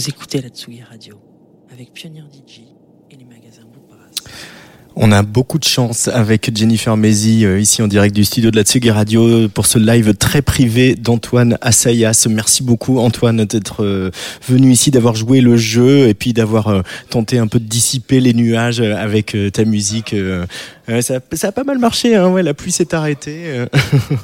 Vous 0.01 0.09
écoutez 0.09 0.40
la 0.40 0.48
Tsugi 0.48 0.80
Radio 0.82 1.20
avec 1.70 1.92
Pionnier 1.92 2.22
DJ 2.22 2.61
et 3.11 3.16
les 3.16 3.26
magasins 3.26 3.66
Bookbrass. 3.70 4.32
On 4.96 5.12
a 5.12 5.22
beaucoup 5.22 5.59
de 5.59 5.64
chance 5.64 6.09
avec 6.09 6.51
Jennifer 6.57 6.96
Mézi 6.96 7.44
euh, 7.44 7.61
ici 7.61 7.82
en 7.82 7.86
direct 7.86 8.16
du 8.16 8.24
studio 8.24 8.51
de 8.51 8.57
la 8.57 8.62
Tsugi 8.62 8.90
Radio 8.90 9.51
pour 9.51 9.66
ce 9.66 9.78
live 9.78 10.14
très 10.14 10.40
privé 10.40 10.94
d'Antoine 10.94 11.59
Assayas. 11.61 12.26
Merci 12.30 12.62
beaucoup 12.62 12.98
Antoine 12.98 13.44
d'être 13.44 13.84
euh, 13.84 14.11
venu 14.48 14.72
ici, 14.72 14.90
d'avoir 14.90 15.16
joué 15.16 15.42
le 15.42 15.59
jeu 15.59 16.09
et 16.09 16.14
puis 16.14 16.32
d'avoir 16.32 16.68
euh, 16.68 16.80
tenté 17.11 17.36
un 17.36 17.46
peu 17.46 17.61
de 17.61 17.66
dissiper 17.66 18.20
les 18.20 18.32
nuages 18.32 18.80
avec 18.80 19.36
ta 19.53 19.66
musique. 19.66 20.16
Euh. 20.91 21.03
Ça, 21.03 21.20
ça 21.32 21.49
a 21.49 21.53
pas 21.53 21.64
mal 21.64 21.78
marché, 21.78 22.16
hein, 22.16 22.28
ouais, 22.28 22.43
la 22.43 22.55
pluie 22.55 22.72
s'est 22.72 22.95
arrêtée. 22.95 23.43
euh. 23.47 23.66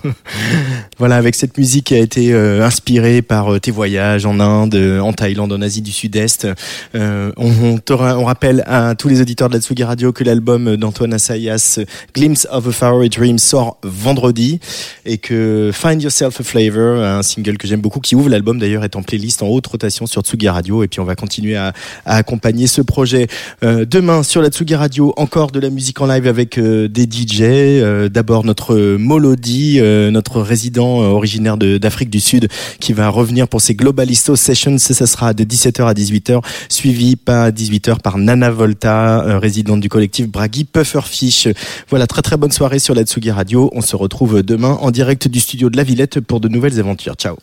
voilà, 0.98 1.16
avec 1.16 1.34
cette 1.34 1.56
musique 1.56 1.86
qui 1.86 1.94
a 1.94 1.98
été 1.98 2.32
euh, 2.32 2.64
inspirée 2.64 3.22
par 3.22 3.60
tes 3.60 3.70
voyages 3.70 4.26
en 4.26 4.40
Inde, 4.40 4.74
en 4.74 5.12
Thaïlande, 5.12 5.52
en 5.52 5.62
Asie 5.62 5.82
du 5.82 5.92
Sud-Est. 5.92 6.48
On, 6.94 8.24
rappelle 8.24 8.64
à 8.66 8.94
tous 8.96 9.08
les 9.08 9.20
auditeurs 9.20 9.48
de 9.48 9.54
la 9.54 9.60
Tsugi 9.60 9.84
Radio 9.84 10.12
que 10.12 10.24
l'album 10.24 10.76
d'Antoine 10.76 11.14
Assayas, 11.14 11.78
Glimpse 12.14 12.48
of 12.50 12.66
a 12.66 12.72
Faraway 12.72 13.08
Dream, 13.08 13.38
sort 13.38 13.78
vendredi 13.84 14.58
et 15.04 15.18
que 15.18 15.70
Find 15.72 16.02
Yourself 16.02 16.40
a 16.40 16.44
Flavor, 16.44 17.02
un 17.02 17.22
single 17.22 17.56
que 17.56 17.68
j'aime 17.68 17.80
beaucoup, 17.80 18.00
qui 18.00 18.16
ouvre 18.16 18.28
l'album 18.28 18.58
d'ailleurs, 18.58 18.84
est 18.84 18.96
en 18.96 19.02
playlist 19.02 19.42
en 19.42 19.46
haute 19.46 19.66
rotation 19.66 20.06
sur 20.06 20.22
Tsugi 20.22 20.48
Radio. 20.48 20.82
Et 20.82 20.88
puis 20.88 21.00
on 21.00 21.04
va 21.04 21.14
continuer 21.14 21.56
à, 21.56 21.72
accompagner 22.04 22.66
ce 22.66 22.80
projet. 22.80 23.28
Demain 23.62 24.22
sur 24.22 24.42
la 24.42 24.48
Tsugi 24.48 24.74
Radio, 24.74 25.12
encore 25.16 25.50
de 25.50 25.60
la 25.60 25.70
musique 25.70 26.00
en 26.00 26.06
live 26.06 26.26
avec 26.26 26.55
des 26.58 27.04
DJ. 27.04 27.42
Euh, 27.42 28.08
D'abord 28.08 28.44
notre 28.44 28.96
Molody, 28.96 29.78
euh, 29.80 30.10
notre 30.10 30.40
résident 30.40 31.02
euh, 31.02 31.06
originaire 31.06 31.56
d'Afrique 31.56 32.10
du 32.10 32.20
Sud, 32.20 32.48
qui 32.80 32.92
va 32.92 33.08
revenir 33.08 33.48
pour 33.48 33.60
ses 33.60 33.74
Globalisto 33.74 34.36
Sessions. 34.36 34.78
Ça, 34.78 35.06
sera 35.06 35.34
de 35.34 35.44
17h 35.44 35.86
à 35.86 35.92
18h, 35.94 36.42
suivi 36.68 37.16
à 37.26 37.50
18h 37.50 38.00
par 38.00 38.18
Nana 38.18 38.50
Volta, 38.50 39.38
résidente 39.38 39.80
du 39.80 39.88
collectif 39.88 40.28
Bragi 40.28 40.64
Pufferfish. 40.64 41.48
Voilà, 41.88 42.06
très 42.06 42.22
très 42.22 42.36
bonne 42.36 42.52
soirée 42.52 42.78
sur 42.78 42.94
la 42.94 43.02
Tsugi 43.02 43.30
Radio. 43.30 43.70
On 43.74 43.80
se 43.80 43.96
retrouve 43.96 44.42
demain 44.42 44.78
en 44.80 44.90
direct 44.90 45.28
du 45.28 45.40
studio 45.40 45.70
de 45.70 45.76
la 45.76 45.82
Villette 45.82 46.20
pour 46.20 46.40
de 46.40 46.48
nouvelles 46.48 46.78
aventures. 46.80 47.14
Ciao. 47.14 47.36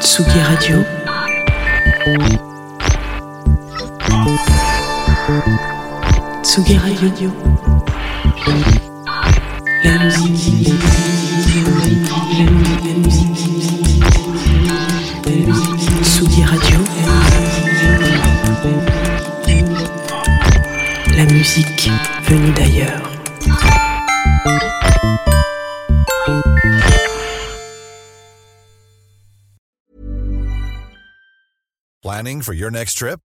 Tsugi 0.00 0.40
Radio. 0.40 0.76
Tsugi 6.54 6.78
Radio. 6.78 7.32
La 9.82 9.98
musique. 10.04 10.70
La 12.78 12.94
musique. 12.94 13.34
Radio. 16.44 16.78
La 21.16 21.24
musique 21.24 21.90
venue 22.22 22.52
d'ailleurs. 22.52 23.02
Planning 32.00 32.42
for 32.42 32.52
your 32.54 32.70
next 32.70 32.94
trip? 32.94 33.18